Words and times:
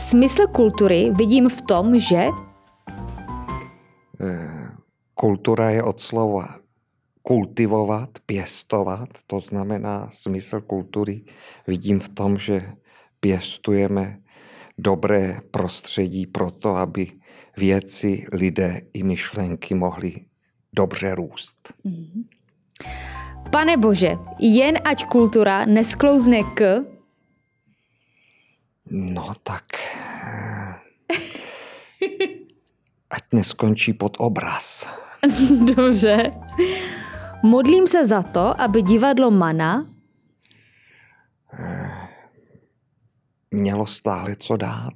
Smysl 0.00 0.46
kultury 0.46 1.10
vidím 1.12 1.48
v 1.48 1.62
tom, 1.62 1.98
že 1.98 2.26
Kultura 5.14 5.70
je 5.70 5.82
od 5.82 6.00
slova 6.00 6.54
kultivovat, 7.22 8.10
pěstovat, 8.26 9.08
to 9.26 9.40
znamená 9.40 10.08
smysl 10.10 10.60
kultury 10.60 11.22
vidím 11.66 12.00
v 12.00 12.08
tom, 12.08 12.38
že 12.38 12.72
pěstujeme 13.20 14.18
dobré 14.78 15.40
prostředí 15.50 16.26
pro 16.26 16.50
to, 16.50 16.76
aby 16.76 17.06
věci, 17.56 18.26
lidé 18.32 18.80
i 18.92 19.02
myšlenky 19.02 19.74
mohly 19.74 20.14
dobře 20.72 21.14
růst. 21.14 21.74
Pane 23.52 23.76
Bože, 23.76 24.12
jen 24.38 24.78
ať 24.84 25.04
kultura 25.04 25.64
nesklouzne 25.64 26.42
k... 26.54 26.84
No 28.90 29.34
tak... 29.42 29.64
eh, 30.26 30.74
Ať 33.10 33.22
neskončí 33.32 33.92
pod 33.92 34.16
obraz. 34.18 34.88
Dobře. 35.76 36.30
Modlím 37.42 37.86
se 37.86 38.06
za 38.06 38.22
to, 38.22 38.60
aby 38.60 38.82
divadlo 38.82 39.30
Mana 39.30 39.86
Mělo 43.50 43.86
stále 43.86 44.36
co 44.36 44.56
dát 44.56 44.94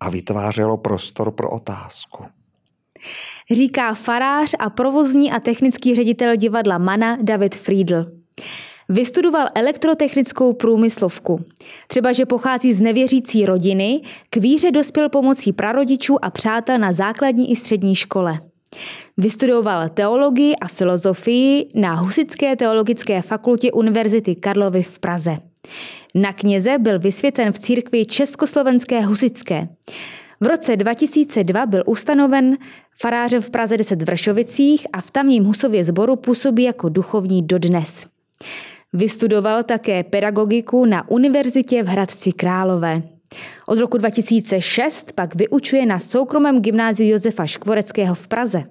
a 0.00 0.10
vytvářelo 0.10 0.76
prostor 0.76 1.30
pro 1.30 1.50
otázku. 1.50 2.24
říká 3.50 3.94
farář 3.94 4.54
a 4.58 4.70
provozní 4.70 5.32
a 5.32 5.40
technický 5.40 5.94
ředitel 5.94 6.36
divadla 6.36 6.78
Mana 6.78 7.16
David 7.22 7.54
Friedl. 7.54 8.04
Vystudoval 8.88 9.46
elektrotechnickou 9.54 10.52
průmyslovku. 10.52 11.38
Třeba, 11.88 12.12
že 12.12 12.26
pochází 12.26 12.72
z 12.72 12.80
nevěřící 12.80 13.46
rodiny, 13.46 14.00
k 14.30 14.36
víře 14.36 14.70
dospěl 14.70 15.08
pomocí 15.08 15.52
prarodičů 15.52 16.24
a 16.24 16.30
přátel 16.30 16.78
na 16.78 16.92
základní 16.92 17.50
i 17.50 17.56
střední 17.56 17.94
škole. 17.94 18.38
Vystudoval 19.16 19.88
teologii 19.88 20.56
a 20.56 20.68
filozofii 20.68 21.68
na 21.74 21.94
Husické 21.94 22.56
teologické 22.56 23.22
fakultě 23.22 23.72
Univerzity 23.72 24.34
Karlovy 24.34 24.82
v 24.82 24.98
Praze. 24.98 25.38
Na 26.14 26.32
kněze 26.32 26.78
byl 26.78 26.98
vysvěcen 26.98 27.52
v 27.52 27.58
církvi 27.58 28.06
Československé 28.06 29.00
husické. 29.00 29.64
V 30.40 30.46
roce 30.46 30.76
2002 30.76 31.66
byl 31.66 31.82
ustanoven 31.86 32.56
farářem 33.00 33.42
v 33.42 33.50
Praze 33.50 33.76
10 33.76 34.02
v 34.02 34.04
Vršovicích 34.04 34.86
a 34.92 35.00
v 35.00 35.10
tamním 35.10 35.44
husově 35.44 35.84
sboru 35.84 36.16
působí 36.16 36.62
jako 36.62 36.88
duchovní 36.88 37.42
dodnes. 37.42 38.06
Vystudoval 38.92 39.62
také 39.62 40.04
pedagogiku 40.04 40.84
na 40.84 41.10
univerzitě 41.10 41.82
v 41.82 41.86
Hradci 41.86 42.32
Králové. 42.32 43.02
Od 43.66 43.78
roku 43.78 43.98
2006 43.98 45.12
pak 45.12 45.34
vyučuje 45.34 45.86
na 45.86 45.98
soukromém 45.98 46.60
gymnáziu 46.60 47.10
Josefa 47.10 47.46
Škvoreckého 47.46 48.14
v 48.14 48.28
Praze. 48.28 48.64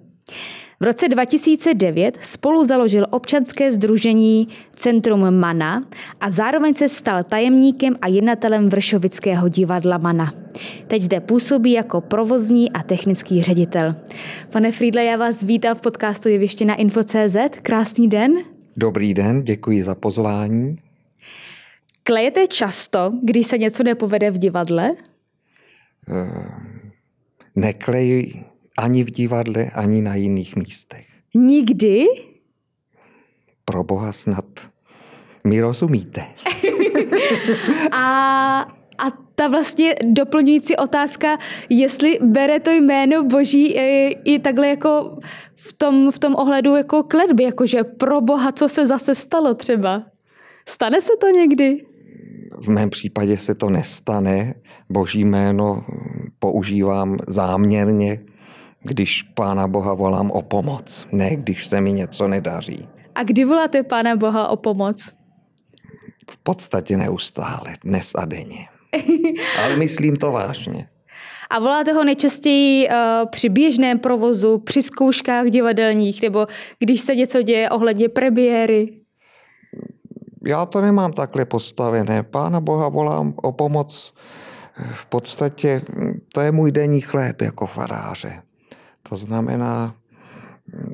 V 0.79 0.83
roce 0.83 1.09
2009 1.09 2.17
spolu 2.21 2.65
založil 2.65 3.05
občanské 3.09 3.71
združení 3.71 4.47
Centrum 4.75 5.31
Mana 5.31 5.83
a 6.19 6.29
zároveň 6.29 6.73
se 6.73 6.89
stal 6.89 7.23
tajemníkem 7.23 7.95
a 8.01 8.07
jednatelem 8.07 8.69
Vršovického 8.69 9.47
divadla 9.47 9.97
Mana. 9.97 10.33
Teď 10.87 11.01
zde 11.01 11.19
působí 11.19 11.71
jako 11.71 12.01
provozní 12.01 12.71
a 12.71 12.83
technický 12.83 13.41
ředitel. 13.41 13.95
Pane 14.51 14.71
Friedle, 14.71 15.03
já 15.03 15.17
vás 15.17 15.43
vítám 15.43 15.75
v 15.75 15.81
podcastu 15.81 16.29
Jeviště 16.29 16.65
na 16.65 16.75
Info.cz. 16.75 17.37
Krásný 17.61 18.07
den. 18.07 18.31
Dobrý 18.77 19.13
den, 19.13 19.43
děkuji 19.43 19.83
za 19.83 19.95
pozvání. 19.95 20.75
Klejete 22.03 22.47
často, 22.47 23.13
když 23.23 23.47
se 23.47 23.57
něco 23.57 23.83
nepovede 23.83 24.31
v 24.31 24.37
divadle? 24.37 24.91
Nekleji 27.55 28.43
ani 28.77 29.03
v 29.03 29.11
divadle, 29.11 29.65
ani 29.75 30.01
na 30.01 30.15
jiných 30.15 30.55
místech. 30.55 31.05
Nikdy? 31.33 32.05
Pro 33.65 33.83
boha 33.83 34.11
snad 34.11 34.45
mi 35.43 35.61
rozumíte. 35.61 36.23
A, 37.91 38.67
a 38.97 39.11
ta 39.35 39.47
vlastně 39.47 39.95
doplňující 40.03 40.75
otázka, 40.75 41.37
jestli 41.69 42.19
bere 42.21 42.59
to 42.59 42.71
jméno 42.71 43.23
Boží 43.23 43.71
i, 43.71 44.17
i 44.23 44.39
takhle 44.39 44.67
jako 44.67 45.17
v 45.67 45.73
tom, 45.73 46.11
v 46.11 46.19
tom 46.19 46.35
ohledu 46.35 46.75
jako 46.75 47.03
kletby, 47.03 47.43
jakože 47.43 47.83
pro 47.83 48.21
Boha, 48.21 48.51
co 48.51 48.69
se 48.69 48.87
zase 48.87 49.15
stalo 49.15 49.53
třeba. 49.53 50.03
Stane 50.65 51.01
se 51.01 51.11
to 51.21 51.27
někdy? 51.27 51.77
V 52.61 52.67
mém 52.67 52.89
případě 52.89 53.37
se 53.37 53.55
to 53.55 53.69
nestane. 53.69 54.55
Boží 54.89 55.25
jméno 55.25 55.85
používám 56.39 57.17
záměrně, 57.27 58.19
když 58.83 59.23
Pána 59.23 59.67
Boha 59.67 59.93
volám 59.93 60.31
o 60.31 60.41
pomoc, 60.41 61.07
ne 61.11 61.35
když 61.35 61.67
se 61.67 61.81
mi 61.81 61.93
něco 61.93 62.27
nedaří. 62.27 62.87
A 63.15 63.23
kdy 63.23 63.45
voláte 63.45 63.83
Pána 63.83 64.15
Boha 64.15 64.47
o 64.47 64.55
pomoc? 64.55 65.13
V 66.29 66.37
podstatě 66.37 66.97
neustále, 66.97 67.77
dnes 67.83 68.11
a 68.15 68.25
denně. 68.25 68.67
Ale 69.63 69.75
myslím 69.75 70.15
to 70.15 70.31
vážně. 70.31 70.87
A 71.51 71.59
voláte 71.59 71.93
ho 71.93 72.03
nejčastěji 72.03 72.87
uh, 72.87 72.95
při 73.29 73.49
běžném 73.49 73.99
provozu, 73.99 74.57
při 74.57 74.81
zkouškách 74.81 75.45
divadelních, 75.45 76.21
nebo 76.21 76.47
když 76.79 77.01
se 77.01 77.15
něco 77.15 77.41
děje 77.41 77.69
ohledně 77.69 78.09
premiéry? 78.09 79.01
Já 80.47 80.65
to 80.65 80.81
nemám 80.81 81.13
takhle 81.13 81.45
postavené. 81.45 82.23
Pána 82.23 82.59
Boha 82.59 82.89
volám 82.89 83.33
o 83.35 83.51
pomoc. 83.51 84.13
V 84.93 85.05
podstatě 85.05 85.81
to 86.33 86.41
je 86.41 86.51
můj 86.51 86.71
denní 86.71 87.01
chléb 87.01 87.41
jako 87.41 87.67
faráře. 87.67 88.41
To 89.09 89.15
znamená, 89.15 89.95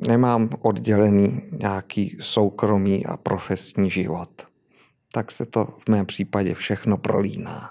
nemám 0.08 0.50
oddělený 0.60 1.40
nějaký 1.60 2.16
soukromý 2.20 3.06
a 3.06 3.16
profesní 3.16 3.90
život. 3.90 4.30
Tak 5.12 5.30
se 5.32 5.46
to 5.46 5.64
v 5.64 5.90
mém 5.90 6.06
případě 6.06 6.54
všechno 6.54 6.98
prolíná. 6.98 7.70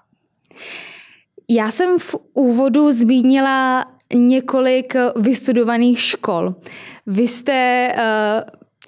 Já 1.50 1.72
jsem 1.72 2.00
v 2.00 2.16
úvodu 2.34 2.92
zmínila 2.92 3.86
několik 4.14 4.94
vystudovaných 5.16 6.00
škol. 6.00 6.56
Vy 7.08 7.28
jste, 7.28 7.94
eh, 7.98 8.42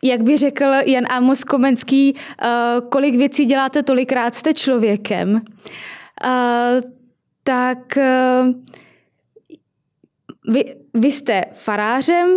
jak 0.03 0.23
by 0.23 0.37
řekl 0.37 0.65
Jan 0.85 1.05
Amos 1.09 1.43
Komenský, 1.43 2.15
eh, 2.15 2.47
kolik 2.89 3.15
věcí 3.15 3.45
děláte, 3.45 3.83
tolikrát 3.83 4.35
jste 4.35 4.53
člověkem. 4.53 5.41
Eh, 6.23 6.81
Tak 7.43 7.97
vy, 10.47 10.75
vy 10.93 11.11
jste 11.11 11.45
farářem, 11.51 12.29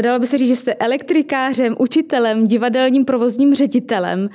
dalo 0.00 0.18
by 0.18 0.26
se 0.26 0.38
říct, 0.38 0.48
že 0.48 0.56
jste 0.56 0.74
elektrikářem, 0.74 1.76
učitelem, 1.78 2.46
divadelním 2.46 3.04
provozním 3.04 3.54
ředitelem. 3.54 4.28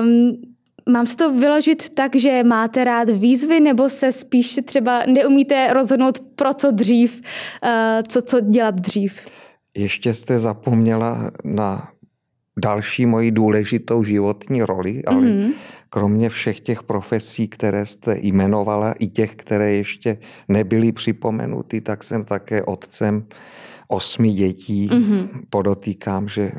Um, 0.00 0.53
mám 0.88 1.06
si 1.06 1.16
to 1.16 1.32
vyložit 1.34 1.88
tak, 1.88 2.16
že 2.16 2.44
máte 2.44 2.84
rád 2.84 3.10
výzvy, 3.10 3.60
nebo 3.60 3.88
se 3.88 4.12
spíš 4.12 4.60
třeba 4.64 5.02
neumíte 5.06 5.72
rozhodnout 5.72 6.18
pro 6.36 6.54
co 6.54 6.70
dřív, 6.70 7.20
uh, 7.64 7.70
co, 8.08 8.22
co 8.22 8.40
dělat 8.40 8.74
dřív? 8.74 9.26
Ještě 9.76 10.14
jste 10.14 10.38
zapomněla 10.38 11.30
na 11.44 11.88
další 12.58 13.06
moji 13.06 13.30
důležitou 13.30 14.04
životní 14.04 14.62
roli, 14.62 15.02
ale 15.06 15.20
mm-hmm. 15.20 15.52
kromě 15.90 16.28
všech 16.28 16.60
těch 16.60 16.82
profesí, 16.82 17.48
které 17.48 17.86
jste 17.86 18.16
jmenovala, 18.20 18.92
i 18.92 19.06
těch, 19.06 19.34
které 19.34 19.72
ještě 19.72 20.18
nebyly 20.48 20.92
připomenuty, 20.92 21.80
tak 21.80 22.04
jsem 22.04 22.24
také 22.24 22.62
otcem 22.62 23.26
osmi 23.88 24.32
dětí. 24.32 24.88
Mm-hmm. 24.88 25.28
Podotýkám, 25.50 26.28
že 26.28 26.52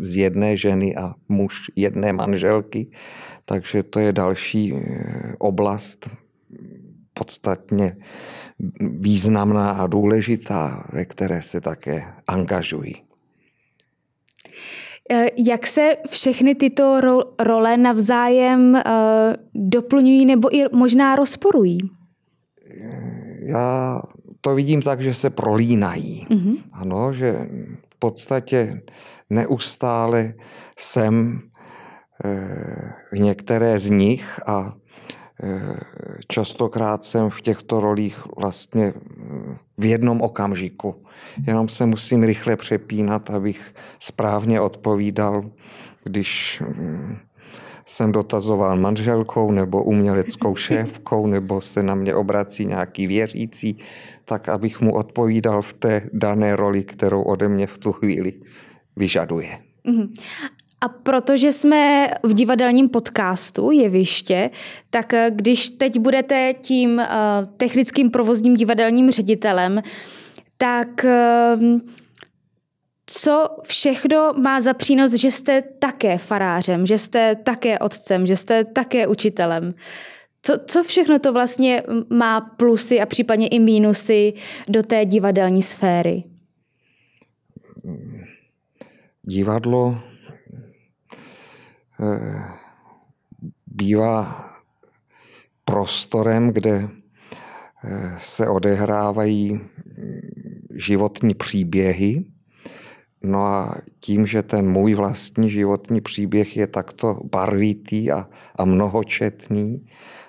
z 0.00 0.16
jedné 0.16 0.56
ženy 0.56 0.96
a 0.96 1.14
muž 1.28 1.70
jedné 1.76 2.12
manželky, 2.12 2.90
takže 3.44 3.82
to 3.82 4.00
je 4.00 4.12
další 4.12 4.74
oblast 5.38 6.10
podstatně 7.14 7.96
významná 8.80 9.70
a 9.70 9.86
důležitá, 9.86 10.86
ve 10.92 11.04
které 11.04 11.42
se 11.42 11.60
také 11.60 12.04
angažují. 12.26 12.94
Jak 15.36 15.66
se 15.66 15.96
všechny 16.10 16.54
tyto 16.54 17.00
role 17.40 17.76
navzájem 17.76 18.82
doplňují 19.54 20.26
nebo 20.26 20.56
i 20.56 20.64
možná 20.74 21.16
rozporují? 21.16 21.78
Já 23.40 24.00
to 24.40 24.54
vidím 24.54 24.82
tak, 24.82 25.00
že 25.00 25.14
se 25.14 25.30
prolínají. 25.30 26.26
Mm-hmm. 26.30 26.58
Ano, 26.72 27.12
že 27.12 27.48
v 27.88 27.98
podstatě 27.98 28.82
neustále 29.30 30.34
jsem 30.78 31.40
v 33.12 33.18
některé 33.18 33.78
z 33.78 33.90
nich 33.90 34.40
a 34.48 34.72
častokrát 36.28 37.04
jsem 37.04 37.30
v 37.30 37.40
těchto 37.40 37.80
rolích 37.80 38.26
vlastně 38.36 38.92
v 39.78 39.84
jednom 39.84 40.20
okamžiku. 40.20 41.04
Jenom 41.46 41.68
se 41.68 41.86
musím 41.86 42.22
rychle 42.22 42.56
přepínat, 42.56 43.30
abych 43.30 43.74
správně 43.98 44.60
odpovídal, 44.60 45.50
když 46.04 46.62
jsem 47.86 48.12
dotazoval 48.12 48.76
manželkou 48.76 49.52
nebo 49.52 49.84
uměleckou 49.84 50.56
šéfkou, 50.66 51.26
nebo 51.26 51.60
se 51.60 51.82
na 51.82 51.94
mě 51.94 52.14
obrací 52.14 52.66
nějaký 52.66 53.06
věřící, 53.06 53.76
tak 54.24 54.48
abych 54.48 54.80
mu 54.80 54.94
odpovídal 54.94 55.62
v 55.62 55.72
té 55.72 56.02
dané 56.12 56.56
roli, 56.56 56.84
kterou 56.84 57.22
ode 57.22 57.48
mě 57.48 57.66
v 57.66 57.78
tu 57.78 57.92
chvíli 57.92 58.32
vyžaduje. 58.98 59.58
Mhm. 59.84 60.12
A 60.80 60.88
protože 60.88 61.52
jsme 61.52 62.10
v 62.22 62.34
divadelním 62.34 62.88
podcastu 62.88 63.70
Jeviště, 63.70 64.50
tak 64.90 65.14
eh, 65.14 65.30
když 65.34 65.70
teď 65.70 65.98
budete 65.98 66.54
tím 66.60 66.90
uh, 66.90 67.04
technickým 67.56 68.10
provozním 68.10 68.54
divadelním 68.54 69.10
ředitelem, 69.10 69.82
tak 70.56 70.88
uh, 71.04 71.80
co 73.06 73.48
všechno 73.62 74.32
má 74.36 74.60
za 74.60 74.74
přínos, 74.74 75.12
že 75.12 75.30
jste 75.30 75.62
také 75.62 76.18
farářem, 76.18 76.86
že 76.86 76.98
jste 76.98 77.36
také 77.36 77.78
otcem, 77.78 78.26
že 78.26 78.36
jste 78.36 78.64
také 78.64 79.06
učitelem? 79.06 79.72
Co, 80.42 80.54
co 80.66 80.82
všechno 80.82 81.18
to 81.18 81.32
vlastně 81.32 81.82
má 82.10 82.40
plusy 82.40 83.00
a 83.00 83.06
případně 83.06 83.48
i 83.48 83.58
mínusy 83.58 84.32
do 84.68 84.82
té 84.82 85.04
divadelní 85.04 85.62
sféry? 85.62 86.24
Divadlo 89.28 90.00
eh, 92.00 92.42
bývá 93.66 94.44
prostorem, 95.64 96.52
kde 96.52 96.88
eh, 96.88 98.14
se 98.18 98.48
odehrávají 98.48 99.60
životní 100.74 101.34
příběhy, 101.34 102.24
No 103.22 103.44
a 103.44 103.76
tím, 104.00 104.26
že 104.26 104.42
ten 104.42 104.70
můj 104.70 104.94
vlastní 104.94 105.50
životní 105.50 106.00
příběh 106.00 106.56
je 106.56 106.66
takto 106.66 107.20
barvitý 107.32 108.10
a, 108.10 108.28
a 108.56 108.64
mnohočetný, 108.64 109.86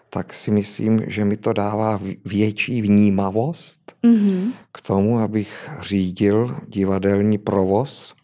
tak 0.10 0.34
si 0.34 0.52
myslím, 0.52 1.00
že 1.08 1.26
mi 1.26 1.38
to 1.38 1.54
dává 1.54 2.02
větší 2.26 2.82
vnímavost 2.82 3.94
mm-hmm. 4.04 4.52
k 4.72 4.82
tomu, 4.82 5.20
abych 5.20 5.70
řídil 5.82 6.58
divadelní 6.68 7.38
provoz 7.38 8.16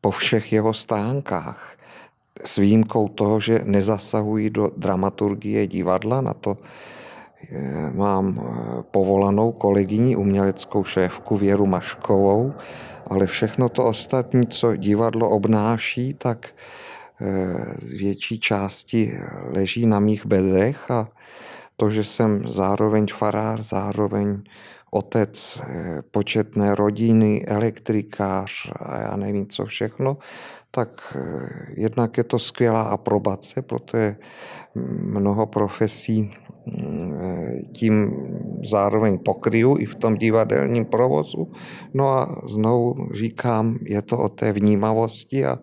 po 0.00 0.10
všech 0.10 0.52
jeho 0.52 0.72
stránkách. 0.72 1.76
S 2.44 2.56
výjimkou 2.56 3.08
toho, 3.08 3.40
že 3.40 3.60
nezasahují 3.64 4.50
do 4.50 4.70
dramaturgie 4.76 5.66
divadla, 5.66 6.20
na 6.20 6.34
to 6.34 6.56
eh, 6.56 7.90
mám 7.94 8.26
eh, 8.38 8.82
povolanou 8.90 9.52
kolegyni, 9.52 10.16
uměleckou 10.16 10.84
šéfku 10.84 11.36
Věru 11.36 11.66
Maškovou, 11.66 12.52
ale 13.06 13.26
všechno 13.26 13.68
to 13.68 13.84
ostatní, 13.84 14.46
co 14.46 14.76
divadlo 14.76 15.30
obnáší, 15.30 16.14
tak 16.14 16.48
eh, 17.20 17.74
z 17.78 17.92
větší 17.92 18.40
části 18.40 19.18
leží 19.50 19.86
na 19.86 20.00
mých 20.00 20.26
bedrech 20.26 20.90
a 20.90 21.08
to, 21.76 21.90
že 21.90 22.04
jsem 22.04 22.44
zároveň 22.50 23.06
farář, 23.12 23.60
zároveň 23.60 24.42
otec 24.94 25.34
eh, 25.34 26.02
početné 26.10 26.74
rodiny, 26.74 27.44
elektrikář 27.46 28.72
a 28.76 29.00
já 29.00 29.16
nevím 29.16 29.46
co 29.46 29.64
všechno, 29.64 30.16
tak 30.70 31.16
eh, 31.16 31.48
jednak 31.76 32.18
je 32.18 32.24
to 32.24 32.38
skvělá 32.38 32.82
aprobace, 32.82 33.62
protože 33.62 34.16
mnoho 35.02 35.46
profesí 35.46 36.34
tím 37.72 38.12
zároveň 38.64 39.18
pokryju 39.18 39.76
i 39.78 39.86
v 39.86 39.94
tom 39.94 40.16
divadelním 40.16 40.84
provozu. 40.84 41.52
No 41.94 42.08
a 42.08 42.42
znovu 42.48 42.94
říkám, 43.14 43.78
je 43.88 44.02
to 44.02 44.18
o 44.18 44.28
té 44.28 44.52
vnímavosti 44.52 45.46
a 45.46 45.58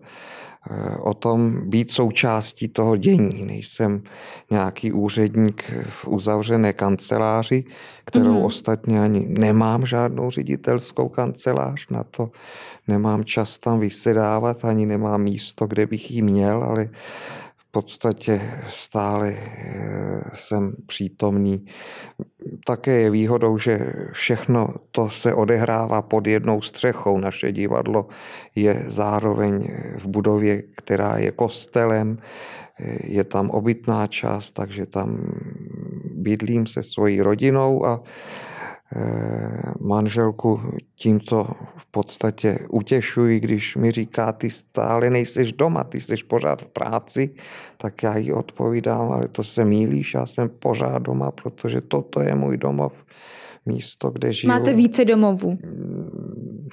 o 1.00 1.14
tom 1.14 1.70
být 1.70 1.90
součástí 1.90 2.68
toho 2.68 2.96
dění. 2.96 3.44
Nejsem 3.44 4.02
nějaký 4.50 4.92
úředník 4.92 5.72
v 5.88 6.08
uzavřené 6.08 6.72
kanceláři, 6.72 7.64
kterou 8.04 8.34
mm-hmm. 8.34 8.44
ostatně 8.44 9.02
ani 9.02 9.26
nemám 9.28 9.86
žádnou 9.86 10.30
ředitelskou 10.30 11.08
kancelář, 11.08 11.88
na 11.88 12.04
to 12.04 12.30
nemám 12.88 13.24
čas 13.24 13.58
tam 13.58 13.80
vysedávat, 13.80 14.64
ani 14.64 14.86
nemám 14.86 15.22
místo, 15.22 15.66
kde 15.66 15.86
bych 15.86 16.10
ji 16.10 16.22
měl, 16.22 16.64
ale 16.64 16.88
podstatě 17.72 18.40
stále 18.68 19.34
eh, 19.36 20.24
jsem 20.34 20.72
přítomný. 20.86 21.64
Také 22.66 23.00
je 23.00 23.10
výhodou, 23.10 23.58
že 23.58 23.78
všechno 24.12 24.68
to 24.90 25.10
se 25.10 25.34
odehrává 25.34 26.02
pod 26.02 26.26
jednou 26.26 26.60
střechou. 26.60 27.18
Naše 27.18 27.52
divadlo 27.52 28.06
je 28.54 28.84
zároveň 28.86 29.68
v 29.98 30.06
budově, 30.06 30.62
která 30.76 31.16
je 31.18 31.30
kostelem, 31.32 32.18
eh, 32.78 32.96
je 33.04 33.24
tam 33.24 33.50
obytná 33.50 34.06
část, 34.06 34.52
takže 34.52 34.86
tam 34.86 35.32
bydlím 36.14 36.66
se 36.66 36.82
svojí 36.82 37.22
rodinou 37.22 37.86
a 37.86 38.02
manželku 39.80 40.60
tímto 40.94 41.46
v 41.76 41.86
podstatě 41.86 42.58
utěšuji, 42.68 43.40
když 43.40 43.76
mi 43.76 43.90
říká, 43.90 44.32
ty 44.32 44.50
stále 44.50 45.10
nejseš 45.10 45.52
doma, 45.52 45.84
ty 45.84 46.00
jsi 46.00 46.14
pořád 46.16 46.62
v 46.62 46.68
práci, 46.68 47.34
tak 47.76 48.02
já 48.02 48.16
jí 48.16 48.32
odpovídám, 48.32 49.12
ale 49.12 49.28
to 49.28 49.44
se 49.44 49.64
mílíš, 49.64 50.14
já 50.14 50.26
jsem 50.26 50.48
pořád 50.48 50.98
doma, 51.02 51.30
protože 51.30 51.80
toto 51.80 52.20
je 52.20 52.34
můj 52.34 52.56
domov, 52.56 52.92
místo, 53.66 54.10
kde 54.10 54.32
žiju. 54.32 54.48
Máte 54.48 54.72
více 54.72 55.04
domovů? 55.04 55.50
Mm, 55.50 56.68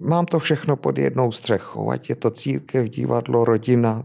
mám 0.00 0.26
to 0.26 0.38
všechno 0.38 0.76
pod 0.76 0.98
jednou 0.98 1.32
střechou, 1.32 1.90
ať 1.90 2.08
je 2.08 2.16
to 2.16 2.30
církev, 2.30 2.88
divadlo, 2.88 3.44
rodina, 3.44 4.04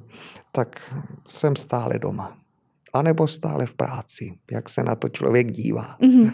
tak 0.51 0.95
jsem 1.27 1.55
stále 1.55 1.99
doma 1.99 2.42
anebo 2.93 3.27
stále 3.27 3.65
v 3.65 3.75
práci, 3.75 4.33
jak 4.51 4.69
se 4.69 4.83
na 4.83 4.95
to 4.95 5.09
člověk 5.09 5.51
dívá. 5.51 5.97
Mm-hmm. 6.01 6.31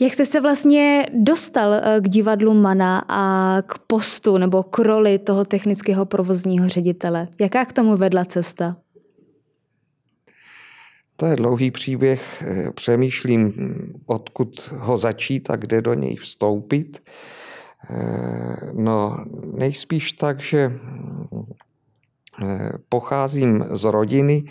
Jak 0.00 0.12
jste 0.12 0.26
se 0.26 0.40
vlastně 0.40 1.06
dostal 1.12 1.74
eh, 1.74 2.00
k 2.00 2.08
divadlu 2.08 2.54
Mana 2.54 3.04
a 3.08 3.56
k 3.66 3.78
postu 3.78 4.38
nebo 4.38 4.62
k 4.62 4.78
roli 4.78 5.18
toho 5.18 5.44
technického 5.44 6.06
provozního 6.06 6.68
ředitele? 6.68 7.28
Jaká 7.40 7.64
k 7.64 7.72
tomu 7.72 7.96
vedla 7.96 8.24
cesta? 8.24 8.76
To 11.16 11.26
je 11.26 11.36
dlouhý 11.36 11.70
příběh. 11.70 12.42
Eh, 12.42 12.70
přemýšlím, 12.72 13.52
odkud 14.06 14.72
ho 14.72 14.98
začít 14.98 15.50
a 15.50 15.56
kde 15.56 15.82
do 15.82 15.94
něj 15.94 16.16
vstoupit. 16.16 17.02
Eh, 17.90 18.72
no, 18.72 19.24
nejspíš 19.54 20.12
tak, 20.12 20.40
že 20.40 20.72
pocházím 22.88 23.64
z 23.70 23.84
rodiny, 23.84 24.44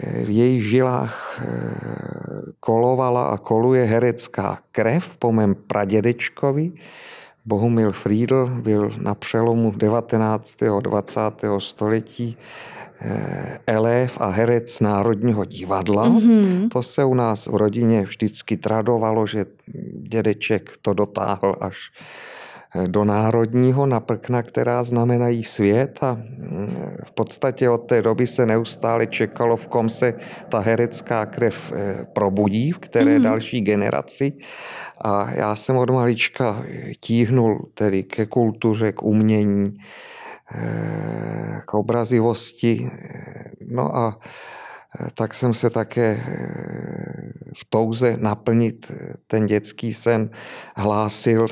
v 0.00 0.30
jejich 0.30 0.64
žilách 0.64 1.40
eh, 1.40 1.52
kolovala 2.60 3.26
a 3.26 3.38
koluje 3.38 3.84
herecká 3.84 4.58
krev 4.72 5.16
po 5.16 5.32
mém 5.32 5.54
pradědečkovi. 5.54 6.72
Bohumil 7.44 7.92
Friedl 7.92 8.46
byl 8.46 8.90
na 9.02 9.14
přelomu 9.14 9.72
19. 9.76 10.62
a 10.62 10.80
20. 10.80 11.20
století 11.58 12.36
eh, 13.00 13.58
elév 13.66 14.20
a 14.20 14.28
herec 14.28 14.80
Národního 14.80 15.44
divadla. 15.44 16.08
Mm-hmm. 16.08 16.68
To 16.68 16.82
se 16.82 17.04
u 17.04 17.14
nás 17.14 17.46
v 17.46 17.56
rodině 17.56 18.02
vždycky 18.02 18.56
tradovalo, 18.56 19.26
že 19.26 19.46
dědeček 20.02 20.70
to 20.82 20.94
dotáhl 20.94 21.56
až 21.60 21.90
do 22.86 23.04
národního 23.04 23.86
na 23.86 24.00
prkna, 24.00 24.42
která 24.42 24.84
znamenají 24.84 25.44
svět 25.44 25.98
a 26.02 26.14
mm, 26.14 26.76
v 27.04 27.12
podstatě 27.12 27.70
od 27.70 27.78
té 27.78 28.02
doby 28.02 28.26
se 28.26 28.46
neustále 28.46 29.06
čekalo, 29.06 29.56
v 29.56 29.66
kom 29.66 29.88
se 29.88 30.14
ta 30.48 30.58
herecká 30.58 31.26
krev 31.26 31.72
eh, 31.76 32.06
probudí, 32.12 32.72
v 32.72 32.78
které 32.78 33.18
mm-hmm. 33.18 33.22
další 33.22 33.60
generaci. 33.60 34.32
A 35.04 35.30
já 35.30 35.56
jsem 35.56 35.76
od 35.76 35.90
malička 35.90 36.62
tíhnul 37.00 37.68
tedy 37.74 38.02
ke 38.02 38.26
kultuře, 38.26 38.92
k 38.92 39.02
umění, 39.02 39.64
eh, 40.54 41.62
k 41.66 41.74
obrazivosti. 41.74 42.90
No 43.66 43.96
a 43.96 44.18
tak 45.14 45.34
jsem 45.34 45.54
se 45.54 45.70
také 45.70 46.20
v 47.56 47.64
touze 47.68 48.16
naplnit 48.20 48.86
eh, 48.90 49.14
ten 49.26 49.46
dětský 49.46 49.92
sen 49.92 50.30
hlásil 50.76 51.46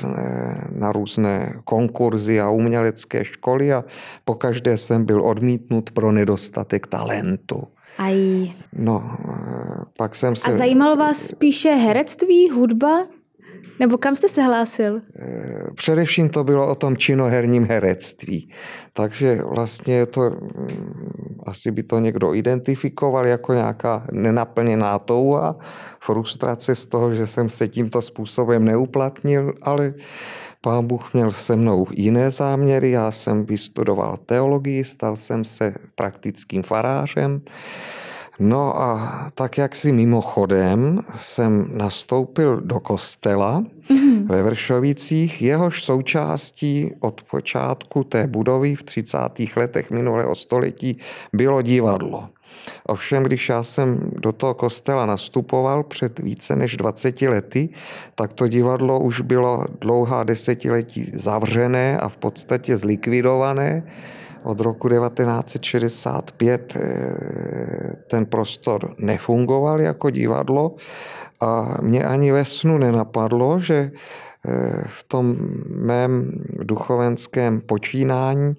na 0.75 0.91
různé 0.91 1.53
konkurzy 1.63 2.41
a 2.41 2.49
umělecké 2.49 3.25
školy 3.25 3.73
a 3.73 3.83
pokaždé 4.25 4.77
jsem 4.77 5.05
byl 5.05 5.25
odmítnut 5.25 5.91
pro 5.91 6.11
nedostatek 6.11 6.87
talentu. 6.87 7.63
Aj. 7.97 8.51
No, 8.73 9.17
pak 9.97 10.15
jsem 10.15 10.35
se... 10.35 10.51
A 10.51 10.57
zajímalo 10.57 10.95
vás 10.95 11.17
spíše 11.17 11.69
herectví, 11.69 12.49
hudba? 12.49 13.07
Nebo 13.79 13.97
kam 13.97 14.15
jste 14.15 14.29
se 14.29 14.41
hlásil? 14.41 15.01
Eh, 15.19 15.65
především 15.75 16.29
to 16.29 16.43
bylo 16.43 16.71
o 16.71 16.75
tom 16.75 16.97
činoherním 16.97 17.65
herectví. 17.65 18.49
Takže 18.93 19.39
vlastně 19.43 20.05
to, 20.05 20.21
mm, 20.21 21.37
asi 21.45 21.71
by 21.71 21.83
to 21.83 21.99
někdo 21.99 22.33
identifikoval 22.33 23.27
jako 23.27 23.53
nějaká 23.53 24.07
nenaplněná 24.11 24.99
touha, 24.99 25.55
frustrace 25.99 26.75
z 26.75 26.85
toho, 26.85 27.13
že 27.13 27.27
jsem 27.27 27.49
se 27.49 27.67
tímto 27.67 28.01
způsobem 28.01 28.65
neuplatnil, 28.65 29.53
ale 29.61 29.93
pán 30.61 30.87
Bůh 30.87 31.13
měl 31.13 31.31
se 31.31 31.55
mnou 31.55 31.85
jiné 31.91 32.31
záměry, 32.31 32.91
já 32.91 33.11
jsem 33.11 33.45
vystudoval 33.45 34.17
teologii, 34.25 34.83
stal 34.83 35.15
jsem 35.15 35.43
se 35.43 35.73
praktickým 35.95 36.63
farářem. 36.63 37.41
No 38.43 38.81
a 38.81 39.31
tak 39.35 39.57
jak 39.57 39.75
si 39.75 39.91
mimochodem 39.91 40.99
jsem 41.17 41.67
nastoupil 41.77 42.61
do 42.61 42.79
kostela 42.79 43.61
mm-hmm. 43.61 44.27
ve 44.27 44.43
Vršovicích, 44.43 45.41
jehož 45.41 45.83
součástí 45.83 46.91
od 46.99 47.23
počátku 47.23 48.03
té 48.03 48.27
budovy 48.27 48.75
v 48.75 48.83
30. 48.83 49.17
letech 49.55 49.91
minulého 49.91 50.35
století 50.35 50.97
bylo 51.33 51.61
divadlo. 51.61 52.29
Ovšem, 52.85 53.23
když 53.23 53.49
já 53.49 53.63
jsem 53.63 54.11
do 54.17 54.31
toho 54.31 54.53
kostela 54.53 55.05
nastupoval 55.05 55.83
před 55.83 56.19
více 56.19 56.55
než 56.55 56.77
20 56.77 57.21
lety, 57.21 57.69
tak 58.15 58.33
to 58.33 58.47
divadlo 58.47 58.99
už 58.99 59.21
bylo 59.21 59.65
dlouhá 59.81 60.23
desetiletí 60.23 61.11
zavřené 61.13 61.97
a 61.97 62.09
v 62.09 62.17
podstatě 62.17 62.77
zlikvidované. 62.77 63.83
Od 64.43 64.59
roku 64.59 64.89
1965 64.89 66.75
eh, 66.75 67.95
ten 68.09 68.25
prostor 68.25 68.95
nefungoval 68.97 69.81
jako 69.81 70.09
divadlo 70.09 70.75
a 71.39 71.77
mě 71.81 72.03
ani 72.03 72.31
ve 72.31 72.45
snu 72.45 72.77
nenapadlo, 72.77 73.59
že 73.59 73.91
Eh, 74.45 74.83
v 74.87 75.03
tom 75.03 75.37
mém 75.67 76.31
duchovenském 76.63 77.61
počínání 77.61 78.53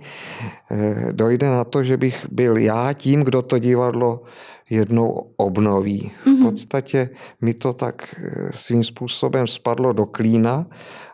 eh, 0.70 1.12
dojde 1.12 1.50
na 1.50 1.64
to, 1.64 1.82
že 1.82 1.96
bych 1.96 2.26
byl 2.30 2.56
já 2.56 2.92
tím, 2.92 3.22
kdo 3.22 3.42
to 3.42 3.58
divadlo 3.58 4.22
jednou 4.70 5.32
obnoví. 5.36 6.12
V 6.22 6.26
mhm. 6.26 6.42
podstatě 6.42 7.10
mi 7.40 7.54
to 7.54 7.72
tak 7.72 8.14
svým 8.50 8.84
způsobem 8.84 9.46
spadlo 9.46 9.92
do 9.92 10.06
klína 10.06 10.66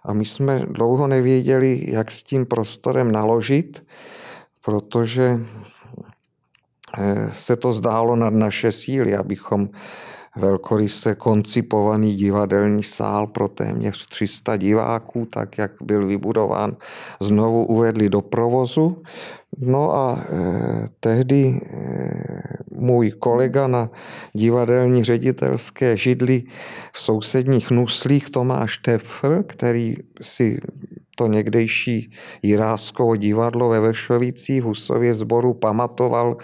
a 0.05 0.13
my 0.13 0.25
jsme 0.25 0.67
dlouho 0.69 1.07
nevěděli, 1.07 1.81
jak 1.89 2.11
s 2.11 2.23
tím 2.23 2.47
prostorem 2.47 3.13
naložit, 3.13 3.85
protože 4.69 5.41
se 7.31 7.57
to 7.57 7.73
zdálo 7.73 8.17
nad 8.17 8.35
naše 8.35 8.73
síly, 8.73 9.17
abychom 9.17 9.69
velkoryse 10.37 11.15
koncipovaný 11.15 12.17
divadelní 12.17 12.83
sál 12.83 13.27
pro 13.27 13.49
téměř 13.49 14.07
300 14.07 14.57
diváků, 14.57 15.27
tak 15.33 15.59
jak 15.59 15.73
byl 15.83 16.07
vybudován, 16.07 16.77
znovu 17.21 17.67
uvedli 17.67 18.09
do 18.09 18.21
provozu. 18.21 19.03
No 19.59 19.95
a 19.95 20.21
eh, 20.21 20.89
tehdy 21.01 21.61
eh, 21.61 22.43
můj 22.75 23.11
kolega 23.11 23.67
na 23.67 23.91
divadelní 24.33 25.05
ředitelské 25.05 25.97
židli 25.97 26.43
v 26.93 27.01
sousedních 27.01 27.71
Nuslích 27.71 28.31
Tomáš 28.31 28.79
Tefr, 28.79 29.43
který 29.47 29.97
si 30.21 30.61
to 31.19 31.27
někdejší 31.27 32.11
Jiráskovo 32.43 33.17
divadlo 33.17 33.69
ve 33.69 33.81
Vršovicích 33.81 34.63
Husově 34.63 35.15
sboru 35.15 35.55
pamatoval, 35.55 36.37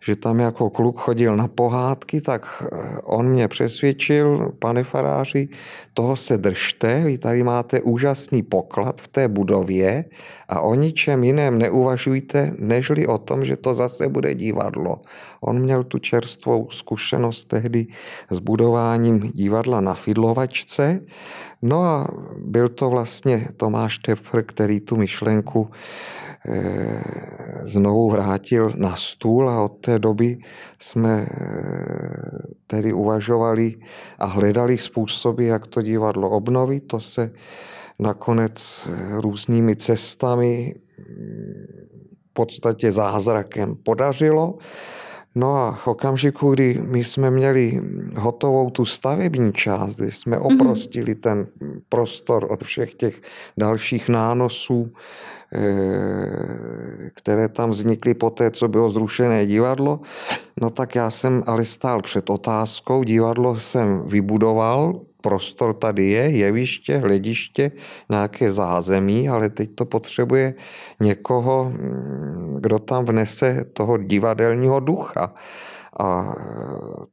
že 0.00 0.16
tam 0.16 0.40
jako 0.40 0.70
kluk 0.70 0.98
chodil 0.98 1.36
na 1.36 1.48
pohádky, 1.48 2.20
tak 2.20 2.62
eh, 2.62 2.98
on 3.02 3.28
mě 3.28 3.48
přesvědčil, 3.48 4.52
pane 4.58 4.84
faráři, 4.84 5.48
toho 5.94 6.16
se 6.16 6.38
držte, 6.38 7.02
vy 7.04 7.18
tady 7.18 7.42
máte 7.42 7.80
úžasný 7.80 8.42
poklad 8.42 9.00
v 9.00 9.08
té 9.08 9.28
budově 9.28 10.04
a 10.48 10.60
o 10.60 10.74
ničem 10.74 11.24
jiném 11.24 11.58
neuvažujte, 11.58 12.52
nežli 12.58 13.06
o 13.06 13.18
tom, 13.18 13.44
že 13.44 13.56
to 13.56 13.74
zase 13.74 14.08
bude 14.08 14.34
divadlo. 14.34 15.00
On 15.40 15.62
měl 15.62 15.84
tu 15.84 15.98
čerstvou 15.98 16.70
zkušenost 16.70 17.44
tehdy 17.44 17.86
s 18.30 18.38
budováním 18.38 19.20
divadla 19.20 19.80
na 19.80 19.94
Fidlovačce, 19.94 21.00
No 21.62 21.84
a 21.84 22.08
byl 22.36 22.68
to 22.68 22.90
vlastně 22.90 23.48
Tomáš 23.56 23.98
Tefr, 23.98 24.42
který 24.42 24.80
tu 24.80 24.96
myšlenku 24.96 25.70
znovu 27.62 28.10
vrátil 28.10 28.72
na 28.76 28.96
stůl 28.96 29.50
a 29.50 29.62
od 29.62 29.68
té 29.68 29.98
doby 29.98 30.38
jsme 30.78 31.26
eh, 31.30 31.36
tedy 32.66 32.92
uvažovali 32.92 33.74
a 34.18 34.26
hledali 34.26 34.78
způsoby, 34.78 35.48
jak 35.48 35.66
to 35.66 35.82
divadlo 35.82 36.30
obnovit. 36.30 36.86
To 36.86 37.00
se 37.00 37.30
nakonec 37.98 38.88
eh, 38.92 39.20
různými 39.20 39.76
cestami 39.76 40.74
v 42.30 42.32
podstatě 42.32 42.92
zázrakem 42.92 43.76
podařilo. 43.76 44.58
No 45.34 45.56
a 45.56 45.72
v 45.72 45.88
okamžiku, 45.88 46.54
kdy 46.54 46.82
my 46.86 47.04
jsme 47.04 47.30
měli 47.30 47.82
hotovou 48.16 48.70
tu 48.70 48.84
stavební 48.84 49.52
část, 49.52 49.96
kdy 49.96 50.12
jsme 50.12 50.36
mhm. 50.36 50.46
oprostili 50.46 51.14
ten 51.14 51.46
prostor 51.88 52.46
od 52.50 52.64
všech 52.64 52.94
těch 52.94 53.22
dalších 53.56 54.08
nánosů, 54.08 54.92
Eh, 55.52 57.10
které 57.14 57.48
tam 57.48 57.70
vznikly 57.70 58.14
po 58.14 58.30
té, 58.30 58.50
co 58.50 58.68
bylo 58.68 58.90
zrušené 58.90 59.46
divadlo, 59.46 60.00
no 60.60 60.70
tak 60.70 60.94
já 60.94 61.10
jsem 61.10 61.42
ale 61.46 61.64
stál 61.64 62.02
před 62.02 62.30
otázkou, 62.30 63.02
divadlo 63.04 63.56
jsem 63.56 64.02
vybudoval, 64.06 65.00
prostor 65.20 65.74
tady 65.74 66.10
je, 66.10 66.30
jeviště, 66.30 66.96
hlediště, 66.96 67.72
nějaké 68.10 68.50
zázemí, 68.52 69.28
ale 69.28 69.48
teď 69.48 69.70
to 69.74 69.84
potřebuje 69.84 70.54
někoho, 71.00 71.64
mm, 71.64 72.56
kdo 72.60 72.78
tam 72.78 73.04
vnese 73.04 73.64
toho 73.72 73.96
divadelního 73.98 74.80
ducha. 74.80 75.34
A 75.98 76.34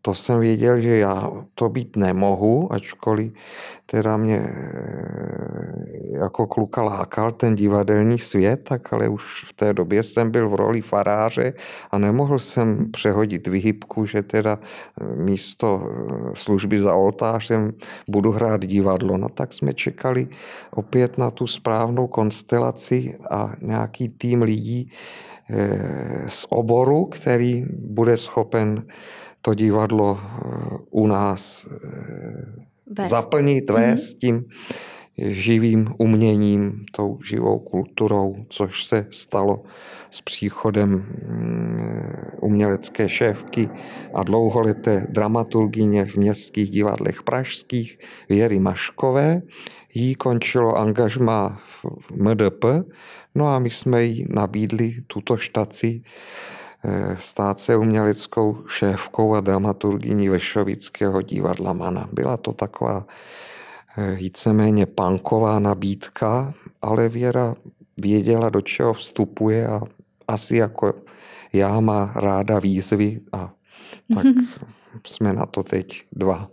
to 0.02 0.14
jsem 0.14 0.40
věděl, 0.40 0.82
že 0.82 0.98
já 0.98 1.30
to 1.56 1.70
být 1.70 1.96
nemohu, 1.96 2.74
ačkoliv 2.74 3.34
teda 3.92 4.18
mě 4.18 4.38
eh, 4.38 6.20
jako 6.20 6.48
kluka 6.48 6.82
lákal 6.82 7.32
ten 7.32 7.56
divadelní 7.56 8.20
svět, 8.20 8.64
tak 8.64 8.94
ale 8.94 9.10
už 9.10 9.46
v 9.48 9.54
té 9.54 9.74
době 9.74 10.04
jsem 10.04 10.32
byl 10.32 10.50
v 10.50 10.54
roli 10.54 10.82
faráře 10.82 11.54
a 11.92 11.98
nemohl 11.98 12.40
jsem 12.40 12.92
přehodit 12.92 13.48
vyhybku, 13.48 14.06
že 14.06 14.22
teda 14.22 14.60
eh, 14.60 15.16
místo 15.16 15.82
eh, 15.82 16.32
služby 16.34 16.80
za 16.80 16.96
oltářem 16.96 17.74
budu 18.10 18.32
hrát 18.32 18.66
divadlo. 18.66 19.18
No 19.18 19.30
tak 19.30 19.54
jsme 19.54 19.74
čekali 19.74 20.28
opět 20.72 21.18
na 21.18 21.32
tu 21.32 21.48
správnou 21.48 22.08
konstelaci 22.08 23.18
a 23.32 23.54
nějaký 23.62 24.08
tým 24.08 24.42
lidí, 24.42 24.92
z 26.28 26.48
oboru, 26.50 27.06
který 27.06 27.66
bude 27.80 28.18
schopen 28.18 28.86
to 29.42 29.54
divadlo 29.54 30.20
u 30.90 31.08
nás 31.08 31.68
vést. 32.98 33.10
zaplnit, 33.10 33.70
mhm. 33.70 33.80
vést 33.82 34.16
mm-hmm. 34.16 34.20
tím 34.20 34.46
živým 35.18 35.88
uměním, 35.98 36.86
tou 36.92 37.20
živou 37.22 37.60
kulturou, 37.60 38.36
což 38.50 38.86
se 38.86 39.06
stalo 39.10 39.64
s 40.10 40.22
příchodem 40.22 40.90
mm, 40.90 41.80
umělecké 42.42 43.10
šéfky 43.10 43.70
a 44.14 44.24
dlouholeté 44.24 45.08
dramaturgině 45.10 46.06
v 46.06 46.16
městských 46.16 46.70
divadlech 46.70 47.24
pražských 47.24 48.00
Věry 48.30 48.60
Maškové. 48.60 49.42
Jí 49.98 50.16
končilo 50.16 50.78
angažma 50.78 51.60
v 51.76 52.12
MDP, 52.12 52.66
no 53.36 53.48
a 53.48 53.60
my 53.60 53.70
jsme 53.70 54.04
jí 54.04 54.26
nabídli 54.30 54.96
tuto 55.08 55.38
štaci 55.38 56.02
Eh, 56.84 57.16
stát 57.20 57.60
se 57.60 57.78
uměleckou 57.78 58.64
šéfkou 58.68 59.36
a 59.36 59.42
dramaturgyní 59.42 60.30
Vešovického 60.30 61.22
divadla 61.22 61.74
Mana. 61.74 62.10
Byla 62.14 62.38
to 62.38 62.54
taková 62.54 63.06
eh, 63.98 64.16
víceméně 64.16 64.86
panková 64.86 65.60
nabídka, 65.60 66.54
ale 66.82 67.10
Věra 67.10 67.56
věděla, 67.98 68.50
do 68.50 68.62
čeho 68.62 68.94
vstupuje 68.94 69.68
a 69.68 69.82
asi 70.28 70.56
jako 70.56 70.94
já 71.54 71.80
má 71.80 72.12
ráda 72.16 72.60
výzvy 72.60 73.20
a 73.32 73.54
tak 74.16 74.26
jsme 75.08 75.34
na 75.34 75.46
to 75.46 75.64
teď 75.64 76.04
dva. 76.12 76.48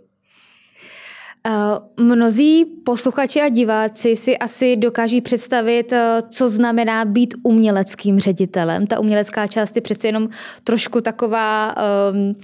Eh, 1.47 2.03
mnozí 2.03 2.65
posluchači 2.65 3.41
a 3.41 3.49
diváci 3.49 4.15
si 4.15 4.37
asi 4.37 4.77
dokáží 4.77 5.21
představit, 5.21 5.93
eh, 5.93 6.21
co 6.29 6.49
znamená 6.49 7.05
být 7.05 7.33
uměleckým 7.43 8.19
ředitelem. 8.19 8.87
Ta 8.87 8.99
umělecká 8.99 9.47
část 9.47 9.75
je 9.75 9.81
přece 9.81 10.07
jenom 10.07 10.29
trošku 10.63 11.01
taková 11.01 11.75
um, 12.11 12.35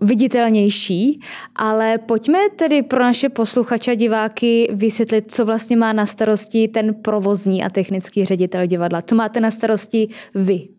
viditelnější, 0.00 1.20
ale 1.56 1.98
pojďme 1.98 2.38
tedy 2.56 2.82
pro 2.82 3.02
naše 3.02 3.28
posluchače 3.28 3.90
a 3.90 3.94
diváky 3.94 4.68
vysvětlit, 4.72 5.30
co 5.30 5.44
vlastně 5.44 5.76
má 5.76 5.92
na 5.92 6.06
starosti 6.06 6.68
ten 6.68 6.94
provozní 6.94 7.64
a 7.64 7.70
technický 7.70 8.24
ředitel 8.24 8.66
divadla. 8.66 9.02
Co 9.02 9.14
máte 9.14 9.40
na 9.40 9.50
starosti 9.50 10.06
vy? 10.34 10.75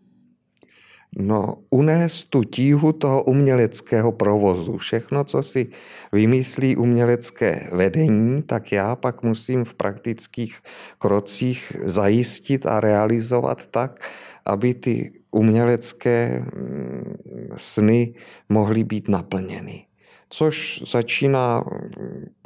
No, 1.20 1.56
unést 1.70 2.24
tu 2.24 2.44
tíhu 2.44 2.92
toho 2.92 3.22
uměleckého 3.22 4.12
provozu. 4.12 4.76
Všechno, 4.76 5.24
co 5.24 5.42
si 5.42 5.66
vymyslí 6.12 6.76
umělecké 6.76 7.68
vedení, 7.72 8.42
tak 8.42 8.72
já 8.72 8.96
pak 8.96 9.22
musím 9.22 9.64
v 9.64 9.74
praktických 9.74 10.58
krocích 10.98 11.72
zajistit 11.84 12.66
a 12.66 12.80
realizovat 12.80 13.66
tak, 13.66 14.10
aby 14.46 14.74
ty 14.74 15.12
umělecké 15.30 16.44
mm, 16.54 17.16
sny 17.56 18.14
mohly 18.48 18.84
být 18.84 19.08
naplněny. 19.08 19.86
Což 20.30 20.82
začíná 20.86 21.64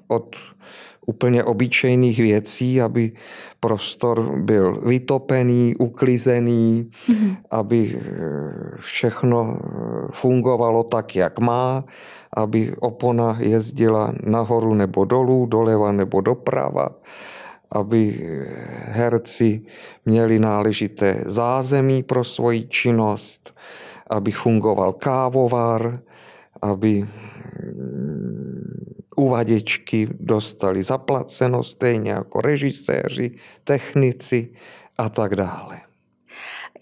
od 0.09 0.37
úplně 1.07 1.45
obyčejných 1.45 2.19
věcí, 2.19 2.81
aby 2.81 3.13
prostor 3.61 4.39
byl 4.39 4.81
vytopený, 4.87 5.75
uklizený, 5.77 6.91
mm-hmm. 7.09 7.37
aby 7.51 7.81
eh, 7.95 8.01
všechno 8.79 9.57
eh, 9.57 9.59
fungovalo 10.13 10.83
tak, 10.83 11.17
jak 11.17 11.39
má, 11.39 11.85
aby 12.37 12.73
opona 12.81 13.37
jezdila 13.41 14.15
nahoru 14.25 14.75
nebo 14.75 15.05
dolů, 15.05 15.47
doleva 15.47 15.93
nebo 15.93 16.21
doprava, 16.21 16.89
aby 17.71 18.03
eh, 18.15 18.47
herci 18.95 19.63
měli 20.07 20.39
náležité 20.39 21.23
zázemí 21.27 22.03
pro 22.03 22.25
svoji 22.25 22.65
činnost, 22.65 23.55
aby 24.11 24.33
fungoval 24.33 24.93
kávovar, 24.93 26.01
aby 26.63 27.07
uvaděčky 29.23 30.09
dostali 30.21 30.83
zaplaceno 30.83 31.63
stejně 31.63 32.11
jako 32.11 32.41
režiséři, 32.41 33.31
technici 33.65 34.49
a 34.99 35.09
tak 35.09 35.35
dále. 35.37 35.81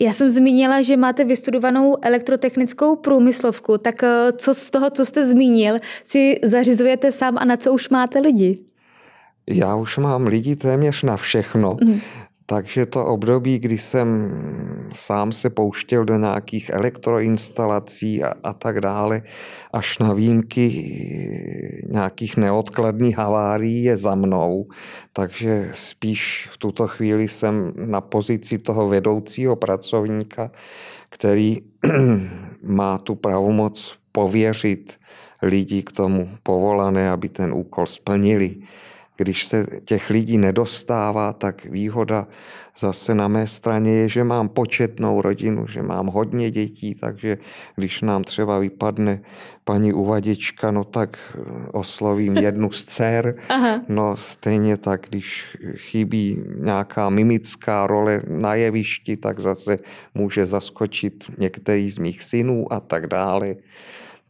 Já 0.00 0.12
jsem 0.12 0.30
zmínila, 0.30 0.82
že 0.82 0.96
máte 0.96 1.24
vystudovanou 1.24 1.96
elektrotechnickou 2.02 2.96
průmyslovku, 2.96 3.78
tak 3.78 4.02
eh, 4.02 4.32
co 4.32 4.54
z 4.54 4.70
toho, 4.70 4.90
co 4.90 5.06
jste 5.06 5.26
zmínil, 5.26 5.78
si 6.04 6.36
zařizujete 6.42 7.12
sám 7.12 7.38
a 7.38 7.44
na 7.44 7.56
co 7.56 7.72
už 7.72 7.88
máte 7.88 8.18
lidi? 8.18 8.58
Já 9.46 9.74
už 9.74 9.98
mám 9.98 10.26
lidi 10.26 10.56
téměř 10.56 11.02
na 11.02 11.16
všechno. 11.16 11.76
Mm. 11.84 12.00
Takže 12.50 12.86
to 12.86 13.06
období, 13.06 13.58
kdy 13.58 13.78
jsem 13.78 14.08
sám 14.94 15.32
se 15.32 15.50
pouštěl 15.50 16.04
do 16.04 16.16
nějakých 16.16 16.70
elektroinstalací 16.70 18.24
a, 18.24 18.32
a 18.42 18.52
tak 18.52 18.80
dále, 18.80 19.22
až 19.72 19.98
na 19.98 20.12
výjimky 20.12 20.66
nějakých 21.88 22.36
neodkladných 22.36 23.18
havárií 23.18 23.84
je 23.84 23.96
za 23.96 24.14
mnou. 24.14 24.66
Takže 25.12 25.70
spíš 25.74 26.48
v 26.52 26.58
tuto 26.58 26.88
chvíli 26.88 27.28
jsem 27.28 27.72
na 27.76 28.00
pozici 28.00 28.58
toho 28.58 28.88
vedoucího 28.88 29.56
pracovníka, 29.56 30.50
který 31.08 31.58
má 32.62 32.98
tu 32.98 33.14
pravomoc 33.14 33.96
pověřit 34.12 34.98
lidi 35.42 35.82
k 35.82 35.92
tomu 35.92 36.30
povolané, 36.42 37.10
aby 37.10 37.28
ten 37.28 37.52
úkol 37.52 37.86
splnili. 37.86 38.56
Když 39.20 39.46
se 39.46 39.66
těch 39.84 40.10
lidí 40.10 40.38
nedostává, 40.38 41.32
tak 41.32 41.64
výhoda 41.64 42.26
zase 42.78 43.14
na 43.14 43.28
mé 43.28 43.46
straně 43.46 43.92
je, 43.92 44.08
že 44.08 44.24
mám 44.24 44.48
početnou 44.48 45.20
rodinu, 45.20 45.66
že 45.66 45.82
mám 45.82 46.06
hodně 46.06 46.50
dětí, 46.50 46.94
takže 46.94 47.38
když 47.76 48.02
nám 48.02 48.24
třeba 48.24 48.58
vypadne 48.58 49.20
paní 49.64 49.92
uvaděčka, 49.92 50.70
no 50.70 50.84
tak 50.84 51.18
eh, 51.18 51.42
oslovím 51.72 52.36
jednu 52.48 52.72
z 52.72 52.84
dcer. 52.84 53.34
Aha. 53.48 53.80
No 53.88 54.16
stejně 54.16 54.76
tak, 54.76 55.06
když 55.08 55.56
chybí 55.76 56.42
nějaká 56.56 57.10
mimická 57.10 57.86
role 57.86 58.22
na 58.28 58.54
jevišti, 58.54 59.16
tak 59.16 59.40
zase 59.40 59.76
může 60.14 60.46
zaskočit 60.46 61.24
některý 61.38 61.90
z 61.90 61.98
mých 61.98 62.22
synů 62.22 62.72
a 62.72 62.80
tak 62.80 63.06
dále. 63.06 63.54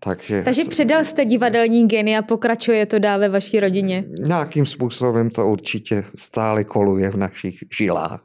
Takže, 0.02 0.42
Takže 0.44 0.64
předal 0.64 1.04
jste 1.04 1.24
divadelní 1.24 1.88
geny 1.88 2.18
a 2.18 2.22
pokračuje 2.22 2.86
to 2.86 2.98
dál 2.98 3.18
ve 3.18 3.28
vaší 3.28 3.60
rodině? 3.60 4.04
Nějakým 4.26 4.66
způsobem 4.66 5.30
to 5.30 5.46
určitě 5.46 6.04
stále 6.14 6.64
koluje 6.64 7.10
v 7.10 7.16
našich 7.16 7.64
žilách. 7.78 8.20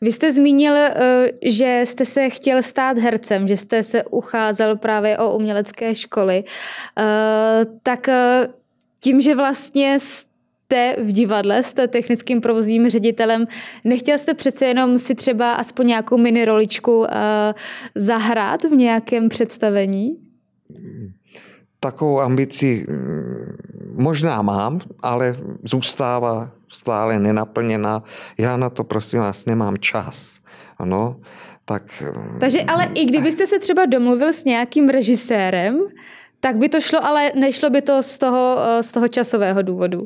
Vy 0.00 0.12
jste 0.12 0.32
zmínil, 0.32 0.76
eh, 0.76 1.30
že 1.42 1.82
jste 1.84 2.04
se 2.04 2.30
chtěl 2.30 2.62
stát 2.62 2.98
hercem, 2.98 3.48
že 3.48 3.56
jste 3.56 3.82
se 3.82 4.04
ucházel 4.04 4.76
právě 4.76 5.18
o 5.18 5.36
umělecké 5.36 5.94
školy. 5.94 6.44
Eh, 6.98 7.66
tak 7.82 8.08
eh, 8.08 8.48
tím, 9.00 9.20
že 9.20 9.34
vlastně 9.34 9.98
jste 10.00 10.96
v 10.98 11.12
divadle, 11.12 11.62
jste 11.62 11.88
technickým 11.88 12.40
provozním 12.40 12.90
ředitelem, 12.90 13.46
nechtěl 13.84 14.18
jste 14.18 14.34
přece 14.34 14.66
jenom 14.66 14.98
si 14.98 15.14
třeba 15.14 15.52
aspoň 15.52 15.86
nějakou 15.86 16.16
mini 16.18 16.44
roličku 16.44 17.06
zahrát 17.94 18.64
v 18.64 18.72
nějakém 18.72 19.28
představení? 19.28 20.29
Takovou 21.80 22.20
ambici 22.20 22.86
mm, 22.88 23.56
možná 23.94 24.42
mám, 24.42 24.76
ale 25.02 25.36
zůstává 25.64 26.50
stále 26.68 27.18
nenaplněná. 27.18 28.02
Já 28.38 28.56
na 28.56 28.70
to 28.70 28.84
prosím 28.84 29.20
vás 29.20 29.46
nemám 29.46 29.78
čas. 29.78 30.40
Ano, 30.78 31.20
tak... 31.64 32.02
Takže 32.40 32.62
ale 32.62 32.88
i 32.94 33.04
kdybyste 33.04 33.46
se 33.46 33.58
třeba 33.58 33.86
domluvil 33.86 34.32
s 34.32 34.44
nějakým 34.44 34.88
režisérem, 34.88 35.80
tak 36.40 36.56
by 36.56 36.68
to 36.68 36.80
šlo, 36.80 37.04
ale 37.04 37.32
nešlo 37.34 37.70
by 37.70 37.82
to 37.82 38.02
z 38.02 38.18
toho, 38.18 38.58
eh, 38.58 38.82
z 38.82 38.90
toho 38.90 39.08
časového 39.08 39.62
důvodu. 39.62 40.02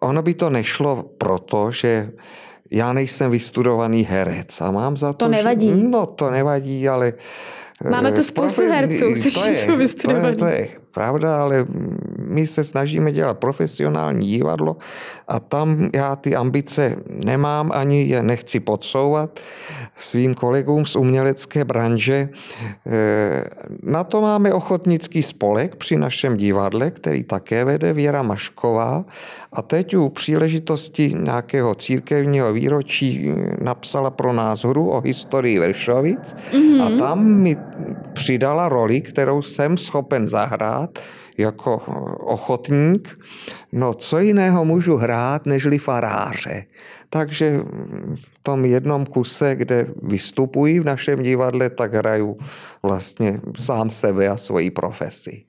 Ono 0.00 0.22
by 0.22 0.34
to 0.34 0.50
nešlo 0.50 1.02
proto, 1.18 1.70
že 1.70 2.10
já 2.70 2.92
nejsem 2.92 3.30
vystudovaný 3.30 4.02
herec 4.02 4.60
a 4.60 4.70
mám 4.70 4.96
za 4.96 5.12
to, 5.12 5.24
to 5.24 5.28
nevadí. 5.28 5.68
Že, 5.68 5.76
no 5.76 6.06
to 6.06 6.30
nevadí, 6.30 6.88
ale 6.88 7.12
Máme 7.90 8.12
tu 8.12 8.20
eh, 8.20 8.22
spoustu 8.22 8.62
herců, 8.62 9.14
kteří 9.20 9.54
jsou 9.54 9.76
vystudovaní. 9.76 10.36
To 10.36 10.46
je, 10.46 10.52
to 10.52 10.60
je 10.60 10.68
pravda, 10.90 11.42
ale 11.42 11.66
my 12.32 12.46
se 12.46 12.64
snažíme 12.64 13.12
dělat 13.12 13.38
profesionální 13.38 14.28
divadlo 14.28 14.76
a 15.28 15.40
tam 15.40 15.90
já 15.94 16.16
ty 16.16 16.36
ambice 16.36 16.96
nemám, 17.24 17.70
ani 17.74 18.02
je 18.02 18.22
nechci 18.22 18.60
podsouvat 18.60 19.40
svým 19.96 20.34
kolegům 20.34 20.86
z 20.86 20.96
umělecké 20.96 21.64
branže. 21.64 22.28
Eh, 22.86 23.44
na 23.82 24.04
to 24.04 24.20
máme 24.20 24.52
ochotnický 24.52 25.22
spolek 25.22 25.76
při 25.76 25.96
našem 25.96 26.36
divadle, 26.36 26.90
který 26.90 27.24
také 27.24 27.64
vede 27.64 27.92
Věra 27.92 28.22
Mašková 28.22 29.04
a 29.52 29.62
teď 29.62 29.96
u 29.96 30.08
příležitosti 30.08 31.14
nějakého 31.18 31.74
církevního 31.74 32.52
výročí 32.52 33.32
napsala 33.60 34.10
pro 34.10 34.32
nás 34.32 34.64
hru 34.64 34.90
o 34.90 35.00
historii 35.00 35.58
Vršovic 35.58 36.34
mm-hmm. 36.34 36.82
a 36.82 36.98
tam 36.98 37.24
mi 37.24 37.56
přidala 38.12 38.68
roli, 38.68 39.00
kterou 39.00 39.42
jsem 39.42 39.76
schopen 39.76 40.28
zahrát 40.28 40.98
jako 41.38 41.76
ochotník. 42.20 43.18
No 43.72 43.94
co 43.94 44.18
jiného 44.18 44.64
můžu 44.64 44.96
hrát, 44.96 45.46
nežli 45.46 45.78
faráře. 45.78 46.64
Takže 47.10 47.58
v 48.14 48.38
tom 48.42 48.64
jednom 48.64 49.06
kuse, 49.06 49.54
kde 49.54 49.86
vystupuji 50.02 50.80
v 50.80 50.84
našem 50.84 51.22
divadle, 51.22 51.70
tak 51.70 51.94
hraju 51.94 52.36
vlastně 52.82 53.40
sám 53.58 53.90
sebe 53.90 54.28
a 54.28 54.36
svoji 54.36 54.70
profesi. 54.70 55.42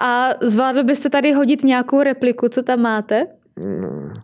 A 0.00 0.28
zvládl 0.42 0.84
byste 0.84 1.10
tady 1.10 1.32
hodit 1.32 1.64
nějakou 1.64 2.02
repliku, 2.02 2.48
co 2.48 2.62
tam 2.62 2.80
máte? 2.80 3.26
No 3.80 4.22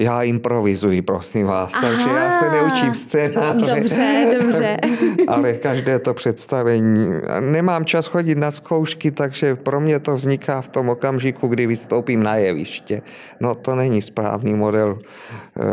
já 0.00 0.22
improvizuji, 0.22 1.02
prosím 1.02 1.46
vás, 1.46 1.74
Aha, 1.74 1.88
takže 1.88 2.10
já 2.10 2.32
se 2.32 2.50
neučím 2.50 2.94
scénáře. 2.94 3.74
Dobře, 3.74 4.30
dobře. 4.40 4.76
ale 5.28 5.52
každé 5.52 5.98
to 5.98 6.14
představení. 6.14 7.10
Nemám 7.40 7.84
čas 7.84 8.06
chodit 8.06 8.38
na 8.38 8.50
zkoušky, 8.50 9.10
takže 9.10 9.56
pro 9.56 9.80
mě 9.80 9.98
to 9.98 10.16
vzniká 10.16 10.60
v 10.60 10.68
tom 10.68 10.88
okamžiku, 10.88 11.48
kdy 11.48 11.66
vystoupím 11.66 12.22
na 12.22 12.36
jeviště. 12.36 13.02
No 13.40 13.54
to 13.54 13.74
není 13.74 14.02
správný 14.02 14.54
model 14.54 14.98
e, 14.98 15.64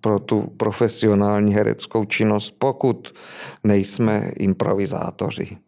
pro 0.00 0.18
tu 0.18 0.52
profesionální 0.56 1.54
hereckou 1.54 2.04
činnost, 2.04 2.54
pokud 2.58 3.14
nejsme 3.64 4.30
improvizátoři. 4.38 5.67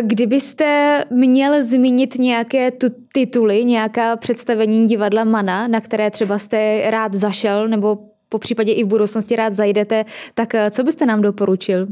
Kdybyste 0.00 1.04
měl 1.10 1.62
zmínit 1.62 2.18
nějaké 2.18 2.70
tu 2.70 2.86
tituly, 3.12 3.64
nějaká 3.64 4.16
představení 4.16 4.86
divadla 4.86 5.24
Mana, 5.24 5.68
na 5.68 5.80
které 5.80 6.10
třeba 6.10 6.38
jste 6.38 6.90
rád 6.90 7.14
zašel 7.14 7.68
nebo 7.68 7.98
po 8.30 8.38
případě 8.38 8.72
i 8.72 8.84
v 8.84 8.86
budoucnosti 8.86 9.36
rád 9.36 9.54
zajdete, 9.54 10.04
tak 10.34 10.54
eh, 10.54 10.70
co 10.70 10.84
byste 10.84 11.06
nám 11.06 11.22
doporučil? 11.22 11.86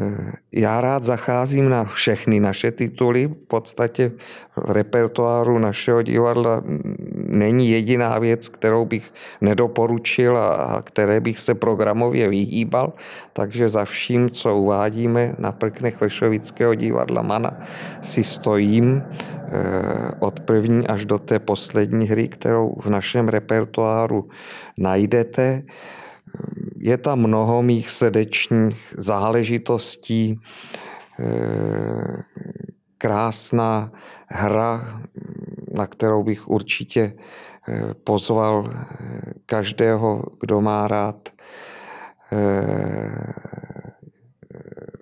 Eh, 0.00 0.32
já 0.54 0.80
rád 0.80 1.02
zacházím 1.02 1.68
na 1.68 1.84
všechny 1.84 2.40
naše 2.40 2.70
tituly. 2.70 3.26
V 3.26 3.46
podstatě 3.46 4.12
v 4.56 4.70
repertoáru 4.70 5.58
našeho 5.58 6.02
divadla 6.02 6.62
není 7.38 7.70
jediná 7.70 8.18
věc, 8.18 8.48
kterou 8.48 8.84
bych 8.84 9.12
nedoporučil 9.40 10.38
a 10.38 10.82
které 10.84 11.20
bych 11.20 11.38
se 11.38 11.54
programově 11.54 12.28
vyhýbal. 12.28 12.92
Takže 13.32 13.68
za 13.68 13.84
vším, 13.84 14.30
co 14.30 14.56
uvádíme 14.56 15.34
na 15.38 15.52
prknech 15.52 16.00
Vršovického 16.00 16.74
divadla 16.74 17.22
Mana, 17.22 17.50
si 18.02 18.24
stojím 18.24 19.02
eh, 19.02 20.10
od 20.18 20.40
první 20.40 20.86
až 20.86 21.04
do 21.04 21.18
té 21.18 21.38
poslední 21.38 22.06
hry, 22.06 22.28
kterou 22.28 22.74
v 22.80 22.90
našem 22.90 23.28
repertoáru 23.28 24.28
najdete. 24.78 25.62
Je 26.76 26.96
tam 26.98 27.18
mnoho 27.18 27.62
mých 27.62 27.90
srdečních 27.90 28.94
záležitostí, 28.98 30.40
eh, 31.20 32.22
krásná 32.98 33.92
hra, 34.28 35.00
na 35.76 35.86
kterou 35.86 36.22
bych 36.22 36.48
určitě 36.48 37.12
eh, 37.68 37.94
pozval 38.04 38.70
eh, 38.70 39.32
každého, 39.46 40.24
kdo 40.40 40.60
má 40.60 40.88
rád 40.88 41.28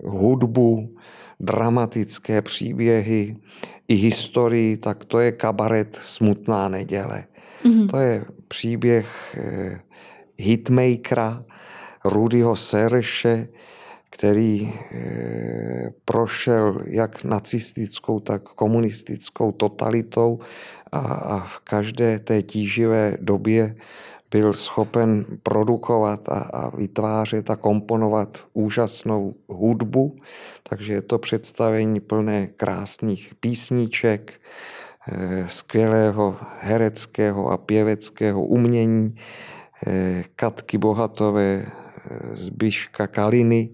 hudbu, 0.04 0.96
dramatické 1.40 2.42
příběhy, 2.42 3.36
i 3.88 3.94
historii, 3.94 4.76
tak 4.76 5.04
to 5.04 5.20
je 5.20 5.32
kabaret 5.32 5.98
Smutná 6.02 6.68
neděle. 6.68 7.24
Mm-hmm. 7.64 7.90
To 7.90 7.96
je 7.96 8.24
příběh 8.48 9.36
eh, 9.38 9.80
hitmakera 10.38 11.44
Rudyho 12.04 12.56
Sereše, 12.56 13.48
který 14.14 14.70
eh, 14.70 15.90
prošel 16.04 16.82
jak 16.86 17.24
nacistickou, 17.24 18.20
tak 18.20 18.42
komunistickou 18.42 19.52
totalitou 19.52 20.38
a, 20.92 21.38
v 21.48 21.58
každé 21.58 22.18
té 22.18 22.42
tíživé 22.42 23.16
době 23.20 23.76
byl 24.30 24.54
schopen 24.54 25.26
produkovat 25.42 26.28
a, 26.28 26.38
a 26.38 26.76
vytvářet 26.76 27.50
a 27.50 27.56
komponovat 27.56 28.38
úžasnou 28.52 29.34
hudbu, 29.48 30.16
takže 30.62 30.92
je 30.92 31.02
to 31.02 31.18
představení 31.18 32.00
plné 32.00 32.46
krásných 32.46 33.34
písniček, 33.40 34.32
eh, 35.12 35.44
skvělého 35.48 36.36
hereckého 36.60 37.50
a 37.50 37.56
pěveckého 37.56 38.44
umění, 38.44 39.14
eh, 39.86 40.24
Katky 40.36 40.78
Bohatové, 40.78 41.66
Zbyška 42.32 43.06
Kaliny, 43.06 43.70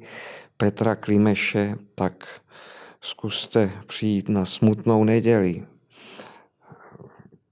Petra 0.57 0.95
Klimeše, 0.97 1.75
tak 1.95 2.41
zkuste 3.01 3.71
přijít 3.87 4.29
na 4.29 4.45
smutnou 4.45 5.05
neděli. 5.05 5.67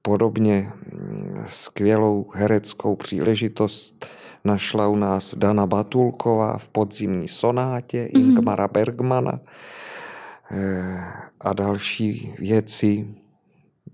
Podobně 0.03 0.73
mm, 0.93 1.45
skvělou 1.47 2.31
hereckou 2.35 2.97
příležitost 2.97 4.07
našla 4.45 4.89
u 4.89 4.97
nás 4.97 5.35
Dana 5.35 5.67
Batulková 5.67 6.59
v 6.59 6.69
podzimní 6.69 7.29
sonátě 7.29 8.05
mm-hmm. 8.05 8.21
Ingmara 8.21 8.69
Bergmana 8.69 9.41
eh, 10.51 11.01
a 11.41 11.53
další 11.53 12.35
věci. 12.39 13.15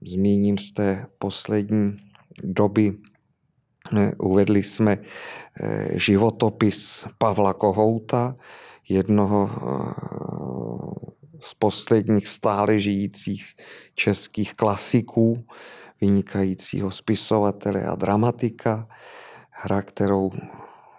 Zmíním 0.06 0.58
z 0.58 0.72
té 0.72 1.06
poslední 1.18 1.96
doby. 2.42 2.96
Eh, 3.92 4.12
uvedli 4.18 4.62
jsme 4.62 4.98
eh, 5.60 5.98
životopis 5.98 7.06
Pavla 7.18 7.54
Kohouta, 7.54 8.34
jednoho 8.88 9.50
z 11.40 11.54
posledních 11.54 12.28
stále 12.28 12.80
žijících 12.80 13.44
českých 13.94 14.54
klasiků, 14.54 15.44
vynikajícího 16.00 16.90
spisovatele 16.90 17.84
a 17.84 17.94
dramatika, 17.94 18.88
hra, 19.50 19.82
kterou 19.82 20.30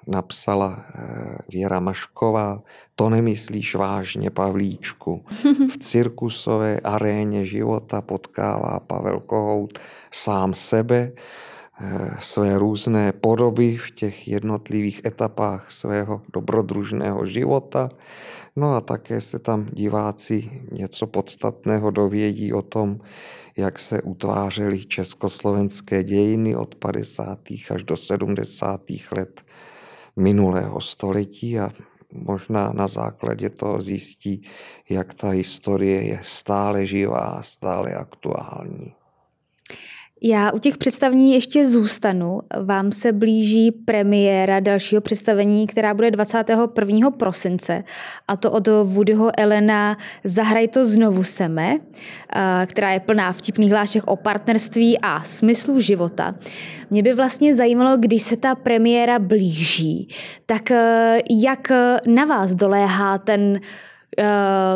napsala 0.07 0.85
eh, 0.95 1.37
Věra 1.49 1.79
Mašková, 1.79 2.61
to 2.95 3.09
nemyslíš 3.09 3.75
vážně, 3.75 4.29
Pavlíčku. 4.29 5.25
V 5.71 5.77
cirkusové 5.77 6.79
aréně 6.79 7.45
života 7.45 8.01
potkává 8.01 8.79
Pavel 8.79 9.19
Kohout 9.19 9.79
sám 10.11 10.53
sebe, 10.53 11.11
eh, 11.11 11.21
své 12.19 12.57
různé 12.57 13.11
podoby 13.11 13.77
v 13.77 13.91
těch 13.91 14.27
jednotlivých 14.27 15.05
etapách 15.05 15.71
svého 15.71 16.21
dobrodružného 16.33 17.25
života. 17.25 17.89
No 18.55 18.75
a 18.75 18.81
také 18.81 19.21
se 19.21 19.39
tam 19.39 19.65
diváci 19.71 20.61
něco 20.71 21.07
podstatného 21.07 21.91
dovědí 21.91 22.53
o 22.53 22.61
tom, 22.61 22.99
jak 23.57 23.79
se 23.79 24.01
utvářely 24.01 24.85
československé 24.85 26.03
dějiny 26.03 26.55
od 26.55 26.75
50. 26.75 27.39
až 27.69 27.83
do 27.83 27.97
70. 27.97 28.81
let 29.11 29.43
minulého 30.15 30.81
století 30.81 31.59
a 31.59 31.69
možná 32.11 32.71
na 32.71 32.87
základě 32.87 33.49
toho 33.49 33.81
zjistí, 33.81 34.41
jak 34.89 35.13
ta 35.13 35.29
historie 35.29 36.01
je 36.01 36.19
stále 36.23 36.85
živá, 36.85 37.39
stále 37.41 37.93
aktuální. 37.93 38.93
Já 40.27 40.51
u 40.51 40.59
těch 40.59 40.77
představení 40.77 41.33
ještě 41.33 41.67
zůstanu. 41.67 42.39
Vám 42.63 42.91
se 42.91 43.11
blíží 43.11 43.71
premiéra 43.71 44.59
dalšího 44.59 45.01
představení, 45.01 45.67
která 45.67 45.93
bude 45.93 46.11
21. 46.11 47.11
prosince, 47.11 47.83
a 48.27 48.35
to 48.37 48.51
od 48.51 48.67
Woodyho 48.67 49.31
Elena 49.37 49.97
Zahraj 50.23 50.67
to 50.67 50.85
znovu 50.85 51.23
seme, 51.23 51.77
která 52.65 52.91
je 52.91 52.99
plná 52.99 53.31
vtipných 53.31 53.71
hlášek 53.71 54.03
o 54.07 54.15
partnerství 54.15 54.99
a 54.99 55.21
smyslu 55.21 55.79
života. 55.79 56.35
Mě 56.89 57.03
by 57.03 57.13
vlastně 57.13 57.55
zajímalo, 57.55 57.97
když 57.97 58.21
se 58.21 58.37
ta 58.37 58.55
premiéra 58.55 59.19
blíží, 59.19 60.07
tak 60.45 60.71
e, 60.71 61.19
jak 61.29 61.71
na 62.07 62.25
vás 62.25 62.55
doléhá 62.55 63.17
ten 63.17 63.59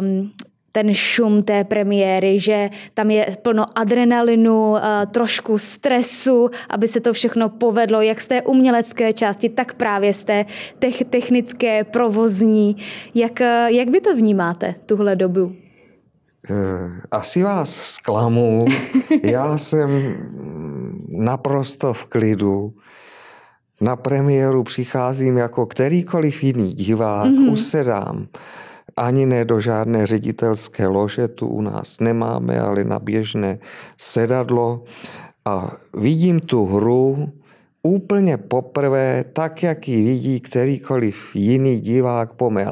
um, 0.01 0.31
ten 0.71 0.93
šum 0.93 1.43
té 1.43 1.63
premiéry, 1.63 2.39
že 2.39 2.69
tam 2.93 3.12
je 3.12 3.25
plno 3.41 3.65
adrenalinu, 3.75 4.77
eh, 4.77 4.82
trošku 5.05 5.58
stresu, 5.58 6.49
aby 6.69 6.88
se 6.88 6.99
to 6.99 7.13
všechno 7.13 7.49
povedlo, 7.49 8.01
jak 8.01 8.21
z 8.21 8.27
té 8.27 8.41
umělecké 8.41 9.13
části, 9.13 9.49
tak 9.49 9.73
právě 9.73 10.13
z 10.13 10.23
té 10.23 10.45
technické, 11.10 11.84
provozní. 11.84 12.77
Jak, 13.15 13.41
eh, 13.41 13.67
jak 13.71 13.89
vy 13.89 14.01
to 14.01 14.15
vnímáte, 14.15 14.75
tuhle 14.86 15.15
dobu? 15.15 15.55
Eh, 16.49 16.89
asi 17.12 17.43
vás 17.43 17.75
zklamu. 17.75 18.65
Já 19.23 19.58
jsem 19.58 19.89
naprosto 21.17 21.93
v 21.93 22.05
klidu. 22.05 22.73
Na 23.82 23.95
premiéru 23.95 24.63
přicházím 24.63 25.38
jako 25.38 25.65
kterýkoliv 25.65 26.43
jiný 26.43 26.73
divák, 26.73 27.27
mm-hmm. 27.27 27.51
usedám 27.51 28.27
ani 28.99 29.25
ne 29.25 29.45
do 29.45 29.59
žádné 29.59 30.05
ředitelské 30.05 30.88
lože, 30.88 31.27
tu 31.27 31.47
u 31.47 31.62
nás 31.62 31.99
nemáme, 31.99 32.59
ale 32.59 32.83
na 32.83 32.99
běžné 32.99 33.59
sedadlo 33.97 34.83
a 35.45 35.71
vidím 35.93 36.39
tu 36.39 36.65
hru 36.65 37.31
úplně 37.83 38.38
poprvé, 38.38 39.23
tak, 39.33 39.63
jak 39.63 39.88
ji 39.88 40.05
vidí 40.05 40.39
kterýkoliv 40.39 41.35
jiný 41.35 41.79
divák 41.79 42.33
po 42.33 42.49
mé 42.49 42.67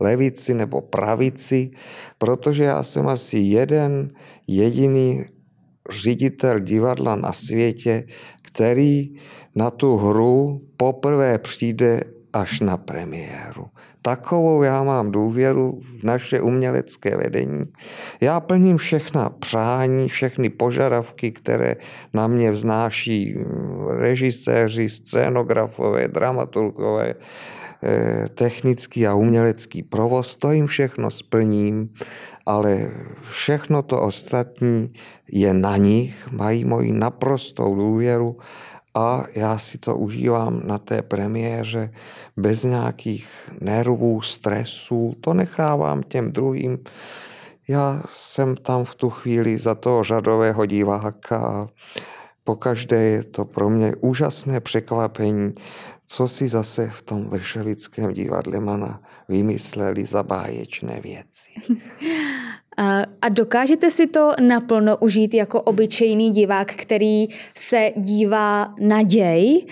levici 0.00 0.54
nebo 0.54 0.80
pravici, 0.80 1.70
protože 2.18 2.64
já 2.64 2.82
jsem 2.82 3.08
asi 3.08 3.38
jeden 3.38 4.10
jediný 4.46 5.24
ředitel 5.90 6.60
divadla 6.60 7.16
na 7.16 7.32
světě, 7.32 8.06
který 8.42 9.16
na 9.54 9.70
tu 9.70 9.96
hru 9.96 10.60
poprvé 10.76 11.38
přijde 11.38 12.00
až 12.32 12.60
na 12.60 12.76
premiéru. 12.76 13.66
Takovou 14.04 14.62
já 14.62 14.82
mám 14.82 15.12
důvěru 15.12 15.80
v 15.80 16.04
naše 16.04 16.40
umělecké 16.40 17.16
vedení. 17.16 17.62
Já 18.20 18.40
plním 18.40 18.76
všechna 18.76 19.30
přání, 19.30 20.08
všechny 20.08 20.50
požadavky, 20.50 21.32
které 21.32 21.76
na 22.14 22.26
mě 22.26 22.50
vznáší 22.50 23.36
režiséři, 23.90 24.88
scénografové, 24.88 26.08
dramaturgové, 26.08 27.14
eh, 27.82 28.28
technický 28.28 29.06
a 29.06 29.14
umělecký 29.14 29.82
provoz, 29.82 30.36
to 30.36 30.52
jim 30.52 30.66
všechno 30.66 31.10
splním, 31.10 31.88
ale 32.46 32.90
všechno 33.22 33.82
to 33.82 34.00
ostatní 34.00 34.92
je 35.32 35.54
na 35.54 35.76
nich, 35.76 36.28
mají 36.32 36.64
moji 36.64 36.92
naprostou 36.92 37.74
důvěru 37.74 38.36
a 38.94 39.24
já 39.34 39.58
si 39.58 39.78
to 39.78 39.96
užívám 39.96 40.60
na 40.64 40.78
té 40.78 41.02
premiéře 41.02 41.90
bez 42.36 42.64
nějakých 42.64 43.28
nervů, 43.60 44.22
stresů, 44.22 45.14
to 45.20 45.34
nechávám 45.34 46.02
těm 46.02 46.32
druhým. 46.32 46.78
Já 47.68 48.02
jsem 48.06 48.56
tam 48.56 48.84
v 48.84 48.94
tu 48.94 49.10
chvíli 49.10 49.58
za 49.58 49.74
toho 49.74 50.04
řadového 50.04 50.66
diváka 50.66 51.38
a 51.38 51.68
pokaždé 52.44 53.02
je 53.02 53.24
to 53.24 53.44
pro 53.44 53.70
mě 53.70 53.94
úžasné 54.00 54.60
překvapení, 54.60 55.54
co 56.06 56.28
si 56.28 56.48
zase 56.48 56.90
v 56.90 57.02
tom 57.02 57.28
vršovickém 57.28 58.12
divadle 58.12 58.60
Mana 58.60 59.00
vymysleli 59.28 60.04
za 60.04 60.22
báječné 60.22 61.00
věci. 61.00 61.50
A 62.76 63.28
dokážete 63.28 63.90
si 63.90 64.06
to 64.06 64.30
naplno 64.40 64.96
užít 64.96 65.34
jako 65.34 65.62
obyčejný 65.62 66.30
divák, 66.30 66.72
který 66.74 67.26
se 67.54 67.90
dívá 67.96 68.74
na 68.80 69.02
děj? 69.02 69.66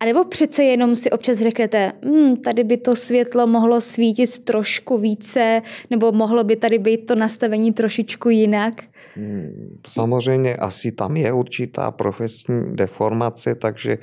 A 0.00 0.04
nebo 0.04 0.24
přece 0.24 0.64
jenom 0.64 0.96
si 0.96 1.10
občas 1.10 1.38
řeknete, 1.38 1.92
hm, 2.04 2.36
tady 2.36 2.64
by 2.64 2.76
to 2.76 2.96
světlo 2.96 3.46
mohlo 3.46 3.80
svítit 3.80 4.38
trošku 4.38 4.98
více, 4.98 5.62
nebo 5.90 6.12
mohlo 6.12 6.44
by 6.44 6.56
tady 6.56 6.78
být 6.78 7.06
to 7.06 7.14
nastavení 7.14 7.72
trošičku 7.72 8.30
jinak? 8.30 8.74
Hmm, 9.20 9.76
samozřejmě 9.86 10.56
asi 10.56 10.92
tam 10.92 11.16
je 11.16 11.32
určitá 11.32 11.90
profesní 11.90 12.76
deformace, 12.76 13.54
takže 13.54 13.98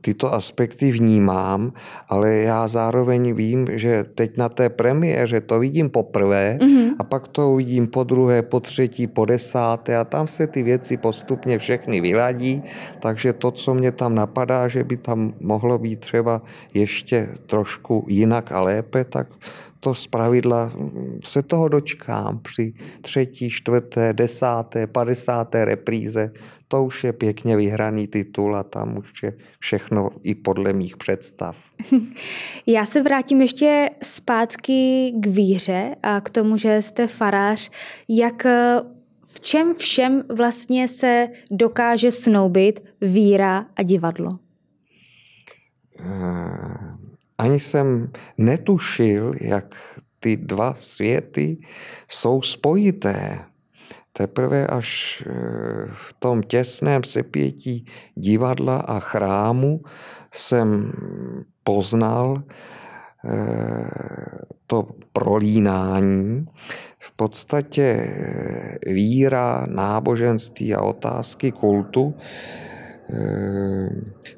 tyto 0.00 0.34
aspekty 0.34 0.92
vnímám, 0.92 1.72
ale 2.08 2.34
já 2.34 2.68
zároveň 2.68 3.34
vím, 3.34 3.66
že 3.70 4.04
teď 4.04 4.36
na 4.36 4.48
té 4.48 4.68
premiéře 4.68 5.40
to 5.40 5.58
vidím 5.58 5.90
poprvé 5.90 6.58
mm-hmm. 6.60 6.94
a 6.98 7.04
pak 7.04 7.28
to 7.28 7.50
uvidím 7.50 7.86
po 7.86 8.04
druhé, 8.04 8.42
po 8.42 8.60
třetí, 8.60 9.06
po 9.06 9.24
desáté 9.24 9.96
a 9.96 10.04
tam 10.04 10.26
se 10.26 10.46
ty 10.46 10.62
věci 10.62 10.96
postupně 10.96 11.58
všechny 11.58 12.00
vyladí, 12.00 12.62
takže 13.00 13.32
to, 13.32 13.50
co 13.50 13.74
mě 13.74 13.92
tam 13.92 14.14
napadá, 14.14 14.68
že 14.68 14.84
by 14.84 14.96
tam 14.96 15.34
mohlo 15.40 15.78
být 15.78 16.00
třeba 16.00 16.42
ještě 16.74 17.28
trošku 17.46 18.06
jinak 18.08 18.52
a 18.52 18.60
lépe, 18.60 19.04
tak 19.04 19.26
to 19.84 19.94
zpravidla 19.94 20.72
se 21.24 21.42
toho 21.42 21.68
dočkám 21.68 22.38
při 22.38 22.72
třetí, 23.00 23.50
čtvrté, 23.50 24.12
desáté, 24.12 24.86
padesáté 24.86 25.64
repríze. 25.64 26.32
To 26.68 26.84
už 26.84 27.04
je 27.04 27.12
pěkně 27.12 27.56
vyhraný 27.56 28.06
titul 28.06 28.56
a 28.56 28.62
tam 28.62 28.98
už 28.98 29.22
je 29.22 29.34
všechno 29.58 30.10
i 30.22 30.34
podle 30.34 30.72
mých 30.72 30.96
představ. 30.96 31.56
Já 32.66 32.86
se 32.86 33.02
vrátím 33.02 33.40
ještě 33.40 33.90
zpátky 34.02 35.12
k 35.16 35.26
víře 35.26 35.96
a 36.02 36.20
k 36.20 36.30
tomu, 36.30 36.56
že 36.56 36.82
jste 36.82 37.06
farář. 37.06 37.70
Jak 38.08 38.46
v 39.24 39.40
čem 39.40 39.74
všem 39.74 40.24
vlastně 40.36 40.88
se 40.88 41.28
dokáže 41.50 42.10
snoubit 42.10 42.82
víra 43.00 43.66
a 43.76 43.82
divadlo? 43.82 44.30
Eh, 46.00 46.91
ani 47.42 47.60
jsem 47.60 48.10
netušil, 48.38 49.32
jak 49.40 49.74
ty 50.20 50.36
dva 50.36 50.74
světy 50.74 51.56
jsou 52.08 52.42
spojité. 52.42 53.38
Teprve 54.12 54.66
až 54.66 55.22
eh, 55.26 55.32
v 55.92 56.14
tom 56.18 56.42
těsném 56.42 57.02
sepětí 57.02 57.84
divadla 58.14 58.76
a 58.76 59.00
chrámu 59.00 59.82
jsem 60.34 60.92
poznal 61.64 62.42
eh, 63.24 63.90
to 64.66 64.88
prolínání. 65.12 66.46
V 66.98 67.16
podstatě 67.16 67.82
eh, 67.82 68.92
víra, 68.92 69.66
náboženství 69.68 70.74
a 70.74 70.80
otázky 70.80 71.52
kultu 71.52 72.14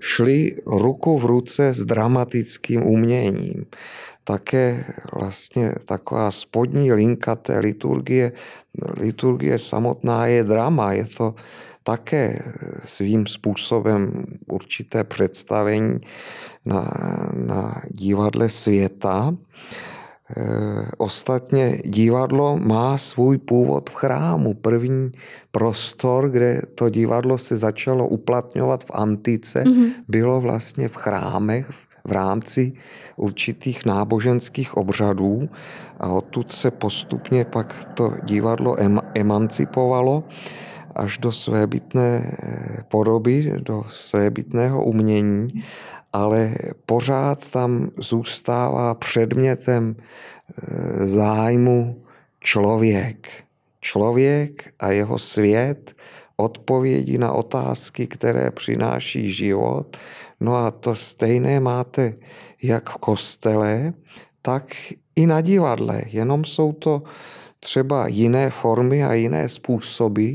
šly 0.04 0.56
ruku 0.66 1.18
v 1.18 1.24
ruce 1.24 1.72
s 1.72 1.84
dramatickým 1.84 2.82
uměním. 2.86 3.66
Také 4.24 4.84
vlastně 5.12 5.72
taková 5.84 6.30
spodní 6.30 6.92
linka 6.92 7.36
té 7.36 7.58
liturgie, 7.58 8.32
liturgie 9.00 9.58
samotná 9.58 10.26
je 10.26 10.44
drama, 10.44 10.92
je 10.92 11.04
to 11.04 11.34
také 11.82 12.42
svým 12.84 13.26
způsobem 13.26 14.24
určité 14.48 15.04
představení 15.04 16.00
na, 16.64 16.92
na 17.46 17.82
divadle 17.88 18.48
světa. 18.48 19.36
Eh, 20.36 20.88
ostatně 20.98 21.78
divadlo 21.84 22.56
má 22.56 22.98
svůj 22.98 23.38
původ 23.38 23.90
v 23.90 23.94
chrámu. 23.94 24.54
První 24.54 25.12
prostor, 25.50 26.30
kde 26.30 26.62
to 26.74 26.88
divadlo 26.88 27.38
se 27.38 27.56
začalo 27.56 28.08
uplatňovat 28.08 28.84
v 28.84 28.90
antice, 28.94 29.64
mm-hmm. 29.64 29.90
bylo 30.08 30.40
vlastně 30.40 30.88
v 30.88 30.96
chrámech, 30.96 31.70
v 32.08 32.12
rámci 32.12 32.72
určitých 33.16 33.86
náboženských 33.86 34.76
obřadů 34.76 35.48
a 36.00 36.08
odtud 36.08 36.52
se 36.52 36.70
postupně 36.70 37.44
pak 37.44 37.74
to 37.94 38.12
divadlo 38.24 38.76
emancipovalo 39.14 40.24
až 40.94 41.18
do 41.18 41.32
svébytné 41.32 42.22
eh, 42.24 42.82
podoby, 42.88 43.52
do 43.58 43.82
svébytného 43.88 44.84
umění 44.84 45.48
ale 46.14 46.54
pořád 46.86 47.50
tam 47.50 47.90
zůstává 47.98 48.94
předmětem 48.94 49.96
eh, 49.98 51.06
zájmu 51.06 52.02
člověk. 52.40 53.28
Člověk 53.80 54.72
a 54.80 54.90
jeho 54.90 55.18
svět, 55.18 55.96
odpovědi 56.36 57.18
na 57.18 57.32
otázky, 57.32 58.06
které 58.06 58.50
přináší 58.50 59.32
život. 59.32 59.96
No 60.40 60.56
a 60.56 60.70
to 60.70 60.94
stejné 60.94 61.60
máte 61.60 62.14
jak 62.62 62.90
v 62.90 62.96
kostele, 62.96 63.92
tak 64.42 64.74
i 65.16 65.26
na 65.26 65.40
divadle. 65.40 66.02
Jenom 66.06 66.44
jsou 66.44 66.72
to 66.72 67.02
třeba 67.60 68.08
jiné 68.08 68.50
formy 68.50 69.04
a 69.04 69.14
jiné 69.14 69.48
způsoby, 69.48 70.30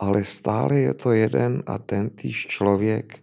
ale 0.00 0.24
stále 0.24 0.78
je 0.78 0.94
to 0.94 1.12
jeden 1.12 1.62
a 1.66 1.78
ten 1.78 2.10
týž 2.10 2.46
člověk, 2.46 3.21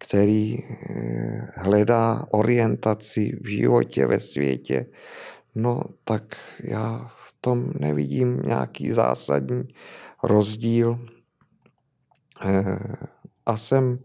který 0.00 0.58
eh, 0.58 1.48
hledá 1.54 2.24
orientaci 2.30 3.36
v 3.40 3.46
životě, 3.46 4.06
ve 4.06 4.20
světě, 4.20 4.86
no 5.54 5.82
tak 6.04 6.36
já 6.64 7.10
v 7.16 7.34
tom 7.40 7.72
nevidím 7.78 8.42
nějaký 8.44 8.92
zásadní 8.92 9.62
rozdíl. 10.22 10.98
Eh, 12.44 12.78
a 13.46 13.56
jsem 13.56 13.98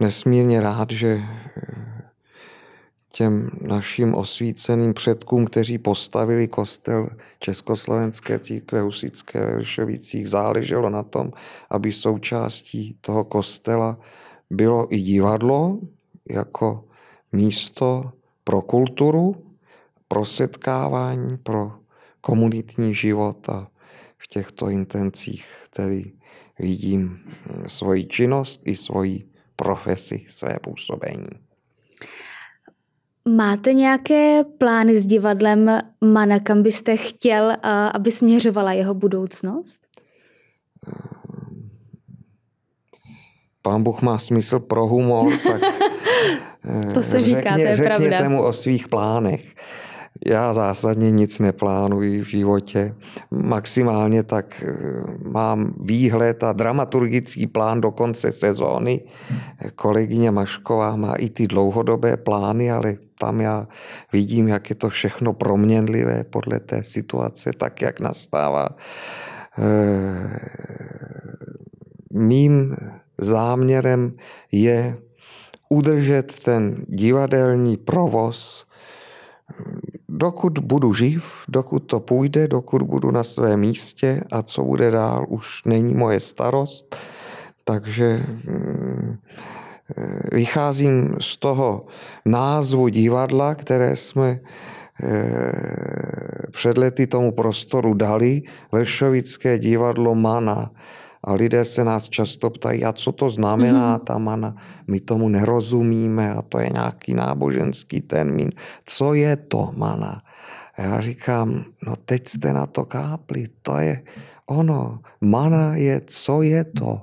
nesmírně 0.00 0.60
rád, 0.60 0.90
že 0.90 1.20
eh, 1.22 1.94
těm 3.12 3.50
našim 3.60 4.14
osvíceným 4.14 4.94
předkům, 4.94 5.46
kteří 5.46 5.78
postavili 5.78 6.48
kostel 6.48 7.08
Československé 7.38 8.38
církve 8.38 8.80
husické 8.80 9.46
ve 9.46 9.56
Vršovicích, 9.56 10.28
záleželo 10.28 10.90
na 10.90 11.02
tom, 11.02 11.30
aby 11.70 11.92
součástí 11.92 12.98
toho 13.00 13.24
kostela 13.24 13.98
bylo 14.54 14.94
i 14.94 15.00
divadlo 15.00 15.78
jako 16.30 16.84
místo 17.32 18.12
pro 18.44 18.62
kulturu, 18.62 19.36
pro 20.08 20.24
setkávání, 20.24 21.38
pro 21.38 21.72
komunitní 22.20 22.94
život 22.94 23.48
a 23.48 23.68
v 24.18 24.26
těchto 24.26 24.68
intencích 24.68 25.46
tedy 25.76 26.12
vidím 26.58 27.18
svoji 27.66 28.04
činnost 28.04 28.62
i 28.64 28.76
svoji 28.76 29.28
profesi, 29.56 30.24
své 30.28 30.58
působení. 30.62 31.26
Máte 33.28 33.72
nějaké 33.72 34.44
plány 34.58 34.98
s 34.98 35.06
divadlem 35.06 35.78
Mana, 36.00 36.40
kam 36.40 36.62
byste 36.62 36.96
chtěl, 36.96 37.56
aby 37.94 38.10
směřovala 38.10 38.72
jeho 38.72 38.94
budoucnost? 38.94 39.80
Pán 43.64 43.82
Bůh 43.82 44.02
má 44.02 44.18
smysl 44.18 44.58
pro 44.58 44.86
humor, 44.86 45.32
tak 45.46 45.60
to 46.94 47.02
se 47.02 47.18
říká, 47.18 47.40
řekně, 47.40 47.64
to 47.64 47.70
je 47.70 47.76
řekněte 47.76 48.08
pravda. 48.08 48.28
mu 48.28 48.42
o 48.42 48.52
svých 48.52 48.88
plánech. 48.88 49.54
Já 50.26 50.52
zásadně 50.52 51.10
nic 51.10 51.38
neplánuji 51.38 52.22
v 52.22 52.26
životě. 52.26 52.94
Maximálně 53.30 54.22
tak 54.22 54.64
eh, 54.66 54.74
mám 55.28 55.74
výhled 55.80 56.44
a 56.44 56.52
dramaturgický 56.52 57.46
plán 57.46 57.80
do 57.80 57.90
konce 57.90 58.32
sezóny. 58.32 59.00
Kolegyně 59.74 60.30
Mašková 60.30 60.96
má 60.96 61.14
i 61.14 61.28
ty 61.28 61.46
dlouhodobé 61.46 62.16
plány, 62.16 62.70
ale 62.70 62.96
tam 63.18 63.40
já 63.40 63.68
vidím, 64.12 64.48
jak 64.48 64.70
je 64.70 64.76
to 64.76 64.88
všechno 64.88 65.32
proměnlivé 65.32 66.24
podle 66.24 66.60
té 66.60 66.82
situace, 66.82 67.50
tak 67.58 67.82
jak 67.82 68.00
nastává. 68.00 68.68
Eh, 69.58 70.38
mým 72.12 72.76
záměrem 73.18 74.12
je 74.52 74.96
udržet 75.68 76.40
ten 76.44 76.84
divadelní 76.88 77.76
provoz, 77.76 78.66
dokud 80.08 80.58
budu 80.58 80.92
živ, 80.94 81.24
dokud 81.48 81.78
to 81.80 82.00
půjde, 82.00 82.48
dokud 82.48 82.82
budu 82.82 83.10
na 83.10 83.24
svém 83.24 83.60
místě 83.60 84.20
a 84.32 84.42
co 84.42 84.64
bude 84.64 84.90
dál, 84.90 85.26
už 85.28 85.64
není 85.64 85.94
moje 85.94 86.20
starost. 86.20 86.96
Takže 87.64 88.26
mm, 88.44 89.16
vycházím 90.32 91.16
z 91.20 91.36
toho 91.36 91.80
názvu 92.24 92.88
divadla, 92.88 93.54
které 93.54 93.96
jsme 93.96 94.40
eh, 95.02 95.52
před 96.50 96.78
lety 96.78 97.06
tomu 97.06 97.32
prostoru 97.32 97.94
dali, 97.94 98.42
Vršovické 98.72 99.58
divadlo 99.58 100.14
Mana. 100.14 100.70
A 101.24 101.32
lidé 101.32 101.64
se 101.64 101.84
nás 101.84 102.08
často 102.08 102.50
ptají, 102.50 102.84
a 102.84 102.92
co 102.92 103.12
to 103.12 103.30
znamená 103.30 103.98
mm-hmm. 103.98 104.04
ta 104.04 104.18
mana? 104.18 104.56
My 104.86 105.00
tomu 105.00 105.28
nerozumíme 105.28 106.34
a 106.34 106.42
to 106.42 106.58
je 106.58 106.70
nějaký 106.72 107.14
náboženský 107.14 108.00
termín. 108.00 108.50
Co 108.86 109.14
je 109.14 109.36
to 109.36 109.70
mana? 109.76 110.22
A 110.76 110.82
já 110.82 111.00
říkám, 111.00 111.64
no 111.86 111.96
teď 111.96 112.28
jste 112.28 112.52
na 112.52 112.66
to 112.66 112.84
kápli, 112.84 113.46
to 113.62 113.78
je 113.78 114.02
ono. 114.46 115.00
Mana 115.20 115.76
je, 115.76 116.00
co 116.06 116.42
je 116.42 116.64
to? 116.64 117.00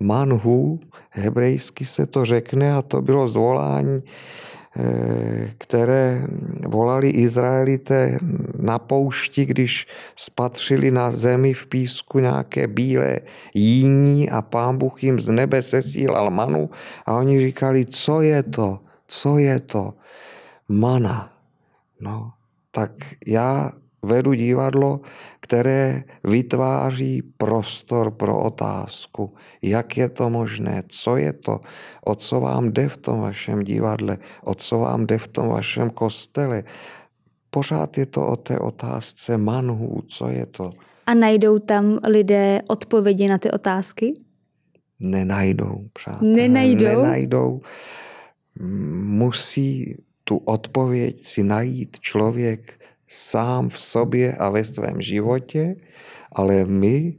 Manhu, 0.00 0.80
hebrejsky 1.10 1.84
se 1.84 2.06
to 2.06 2.24
řekne 2.24 2.74
a 2.74 2.82
to 2.82 3.02
bylo 3.02 3.28
zvolání 3.28 4.02
které 5.58 6.26
volali 6.66 7.10
Izraelité 7.10 8.18
na 8.58 8.78
poušti, 8.78 9.46
když 9.46 9.86
spatřili 10.16 10.90
na 10.90 11.10
zemi 11.10 11.54
v 11.54 11.66
písku 11.66 12.18
nějaké 12.18 12.66
bílé 12.66 13.20
jíní 13.54 14.30
a 14.30 14.42
pán 14.42 14.78
Bůh 14.78 15.04
jim 15.04 15.18
z 15.18 15.30
nebe 15.30 15.62
sesílal 15.62 16.30
manu 16.30 16.70
a 17.06 17.14
oni 17.14 17.40
říkali, 17.40 17.84
co 17.84 18.20
je 18.20 18.42
to, 18.42 18.80
co 19.08 19.38
je 19.38 19.60
to? 19.60 19.94
Mana. 20.68 21.32
No, 22.00 22.32
tak 22.70 22.90
já 23.26 23.72
vedu 24.02 24.32
divadlo, 24.32 25.00
které 25.44 26.02
vytváří 26.24 27.22
prostor 27.36 28.10
pro 28.10 28.38
otázku, 28.38 29.34
jak 29.62 29.96
je 29.96 30.08
to 30.08 30.30
možné, 30.30 30.82
co 30.88 31.16
je 31.16 31.32
to, 31.32 31.60
o 32.04 32.14
co 32.14 32.40
vám 32.40 32.72
jde 32.72 32.88
v 32.88 32.96
tom 32.96 33.20
vašem 33.20 33.60
divadle, 33.60 34.18
o 34.44 34.54
co 34.54 34.78
vám 34.78 35.06
jde 35.06 35.18
v 35.18 35.28
tom 35.28 35.48
vašem 35.48 35.90
kostele. 35.90 36.64
pořád 37.50 37.98
je 37.98 38.06
to 38.06 38.26
o 38.26 38.36
té 38.36 38.58
otázce 38.58 39.38
manhů, 39.38 40.02
co 40.06 40.28
je 40.28 40.46
to. 40.46 40.72
A 41.06 41.14
najdou 41.14 41.58
tam 41.58 41.98
lidé 42.08 42.60
odpovědi 42.66 43.28
na 43.28 43.38
ty 43.38 43.50
otázky? 43.50 44.14
Nenajdou, 45.00 45.84
přátelé. 45.92 46.34
Nenajdou? 46.34 47.02
Nenajdou. 47.02 47.60
Musí 49.20 49.96
tu 50.24 50.36
odpověď 50.36 51.24
si 51.24 51.42
najít 51.42 52.00
člověk 52.00 52.80
sám 53.06 53.68
v 53.68 53.80
sobě 53.80 54.36
a 54.36 54.50
ve 54.50 54.64
svém 54.64 55.00
životě, 55.00 55.76
ale 56.32 56.64
my 56.64 57.16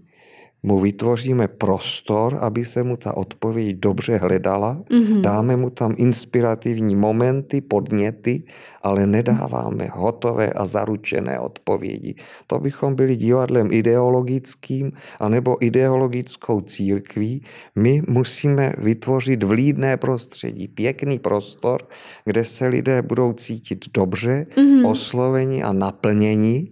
mu 0.65 0.79
vytvoříme 0.79 1.47
prostor, 1.47 2.37
aby 2.41 2.65
se 2.65 2.83
mu 2.83 2.97
ta 2.97 3.17
odpověď 3.17 3.77
dobře 3.77 4.17
hledala. 4.17 4.81
Mm-hmm. 4.89 5.21
Dáme 5.21 5.55
mu 5.55 5.69
tam 5.69 5.93
inspirativní 5.97 6.95
momenty, 6.95 7.61
podněty, 7.61 8.43
ale 8.81 9.07
nedáváme 9.07 9.89
hotové 9.93 10.49
a 10.49 10.65
zaručené 10.65 11.39
odpovědi. 11.39 12.15
To 12.47 12.59
bychom 12.59 12.95
byli 12.95 13.15
divadlem 13.15 13.67
ideologickým 13.71 14.91
anebo 15.19 15.57
ideologickou 15.61 16.61
církví. 16.61 17.41
My 17.75 18.01
musíme 18.07 18.73
vytvořit 18.77 19.43
vlídné 19.43 19.97
prostředí, 19.97 20.67
pěkný 20.67 21.19
prostor, 21.19 21.81
kde 22.25 22.43
se 22.43 22.67
lidé 22.67 23.01
budou 23.01 23.33
cítit 23.33 23.85
dobře, 23.93 24.45
mm-hmm. 24.55 24.89
osloveni 24.89 25.63
a 25.63 25.73
naplněni 25.73 26.71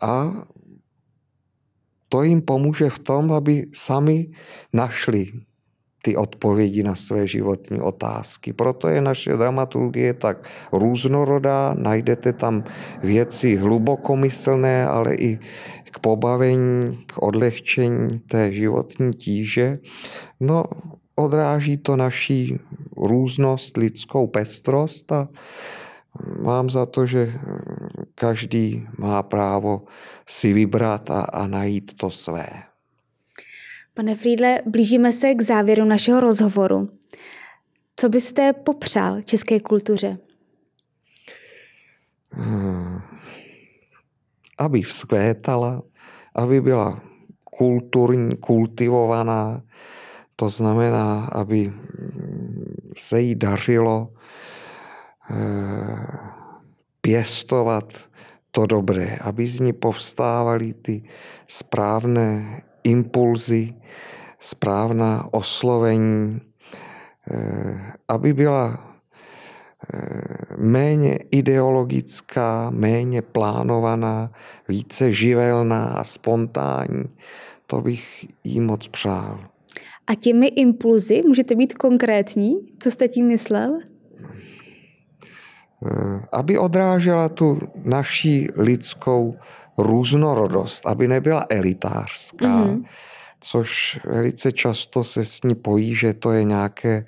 a 0.00 0.32
to 2.12 2.22
jim 2.22 2.42
pomůže 2.44 2.90
v 2.90 2.98
tom, 2.98 3.32
aby 3.32 3.66
sami 3.72 4.28
našli 4.72 5.26
ty 6.02 6.16
odpovědi 6.16 6.82
na 6.82 6.94
své 6.94 7.26
životní 7.26 7.80
otázky. 7.80 8.52
Proto 8.52 8.88
je 8.88 9.00
naše 9.00 9.36
dramaturgie 9.36 10.14
tak 10.14 10.44
různorodá, 10.72 11.74
najdete 11.78 12.32
tam 12.32 12.64
věci 13.02 13.56
hlubokomyslné, 13.56 14.86
ale 14.86 15.14
i 15.14 15.38
k 15.90 15.98
pobavení, 15.98 17.04
k 17.06 17.22
odlehčení 17.22 18.18
té 18.28 18.52
životní 18.52 19.10
tíže. 19.12 19.78
No, 20.40 20.64
odráží 21.14 21.76
to 21.76 21.96
naší 21.96 22.58
různost, 22.96 23.76
lidskou 23.76 24.26
pestrost 24.26 25.12
a 25.12 25.28
mám 26.42 26.70
za 26.70 26.86
to, 26.86 27.06
že 27.06 27.32
každý 28.22 28.86
má 28.98 29.22
právo 29.22 29.90
si 30.22 30.52
vybrat 30.54 31.10
a, 31.10 31.20
a 31.22 31.46
najít 31.46 31.98
to 31.98 32.10
své. 32.10 32.46
Pane 33.94 34.14
Friedle, 34.14 34.62
blížíme 34.66 35.12
se 35.12 35.34
k 35.34 35.42
závěru 35.42 35.84
našeho 35.84 36.20
rozhovoru. 36.20 36.88
Co 37.96 38.08
byste 38.08 38.52
popřál 38.52 39.22
české 39.22 39.60
kultuře? 39.60 40.18
Hmm. 42.30 43.00
Aby 44.58 44.82
vzkvétala, 44.82 45.82
aby 46.34 46.60
byla 46.60 47.02
kulturní, 47.44 48.36
kultivovaná, 48.36 49.62
to 50.36 50.48
znamená, 50.48 51.24
aby 51.32 51.72
se 52.96 53.20
jí 53.20 53.34
dařilo 53.34 54.12
eh, 55.30 56.06
pěstovat 57.00 58.11
to 58.52 58.66
dobré, 58.66 59.18
aby 59.20 59.46
z 59.46 59.60
ní 59.60 59.72
povstávaly 59.72 60.74
ty 60.74 61.02
správné 61.46 62.60
impulzy, 62.84 63.74
správná 64.38 65.28
oslovení, 65.32 66.40
eh, 67.30 67.92
aby 68.08 68.32
byla 68.32 68.88
eh, 69.94 70.00
méně 70.56 71.18
ideologická, 71.30 72.70
méně 72.70 73.22
plánovaná, 73.22 74.32
více 74.68 75.12
živelná 75.12 75.84
a 75.84 76.04
spontánní. 76.04 77.04
To 77.66 77.80
bych 77.80 78.26
jí 78.44 78.60
moc 78.60 78.88
přál. 78.88 79.40
A 80.06 80.14
těmi 80.14 80.46
impulzy 80.46 81.22
můžete 81.26 81.54
být 81.54 81.74
konkrétní? 81.74 82.56
Co 82.78 82.90
jste 82.90 83.08
tím 83.08 83.26
myslel? 83.26 83.78
Eh, 85.86 86.20
aby 86.32 86.58
odrážela 86.58 87.28
tu 87.28 87.60
naší 87.84 88.48
lidskou 88.56 89.34
různorodost, 89.78 90.86
aby 90.86 91.08
nebyla 91.08 91.46
elitářská, 91.48 92.46
mm-hmm. 92.46 92.84
což 93.40 94.00
velice 94.04 94.52
často 94.52 95.04
se 95.04 95.24
s 95.24 95.42
ní 95.42 95.54
pojí, 95.54 95.94
že 95.94 96.14
to 96.14 96.32
je 96.32 96.44
nějaké 96.44 97.06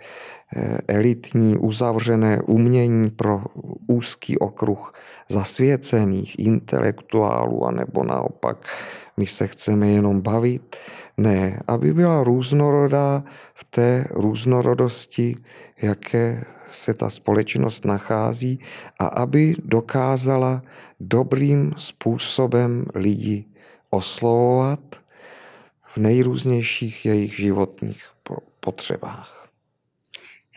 eh, 0.57 0.79
elitní, 0.89 1.57
uzavřené 1.57 2.43
umění 2.43 3.11
pro 3.11 3.45
úzký 3.87 4.39
okruh 4.39 4.93
zasvěcených 5.29 6.39
intelektuálů, 6.39 7.67
anebo 7.67 8.05
naopak 8.05 8.67
my 9.17 9.27
se 9.27 9.47
chceme 9.47 9.89
jenom 9.89 10.21
bavit. 10.21 10.77
Ne, 11.17 11.61
aby 11.67 11.95
byla 11.95 12.23
různorodá 12.23 13.25
v 13.55 13.65
té 13.65 14.05
různorodosti, 14.11 15.37
jaké 15.83 16.45
se 16.67 16.95
ta 16.95 17.11
společnost 17.11 17.85
nachází 17.85 18.59
a 18.99 19.07
aby 19.07 19.57
dokázala 19.65 20.63
dobrým 21.01 21.73
způsobem 21.77 22.85
lidi 22.95 23.45
oslovovat 23.91 24.81
v 25.87 25.99
nejrůznějších 25.99 27.07
jejich 27.07 27.37
životních 27.37 28.05
potřebách. 28.61 29.49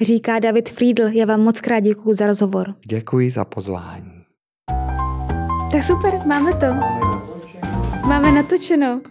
Říká 0.01 0.39
David 0.39 0.69
Friedl, 0.69 1.07
já 1.07 1.25
vám 1.25 1.41
moc 1.41 1.61
krát 1.61 1.79
děkuji 1.79 2.13
za 2.13 2.27
rozhovor. 2.27 2.73
Děkuji 2.85 3.31
za 3.31 3.45
pozvání. 3.45 4.23
Tak 5.71 5.83
super, 5.83 6.19
máme 6.25 6.53
to. 6.53 6.65
Máme 8.07 8.31
natočeno. 8.31 9.01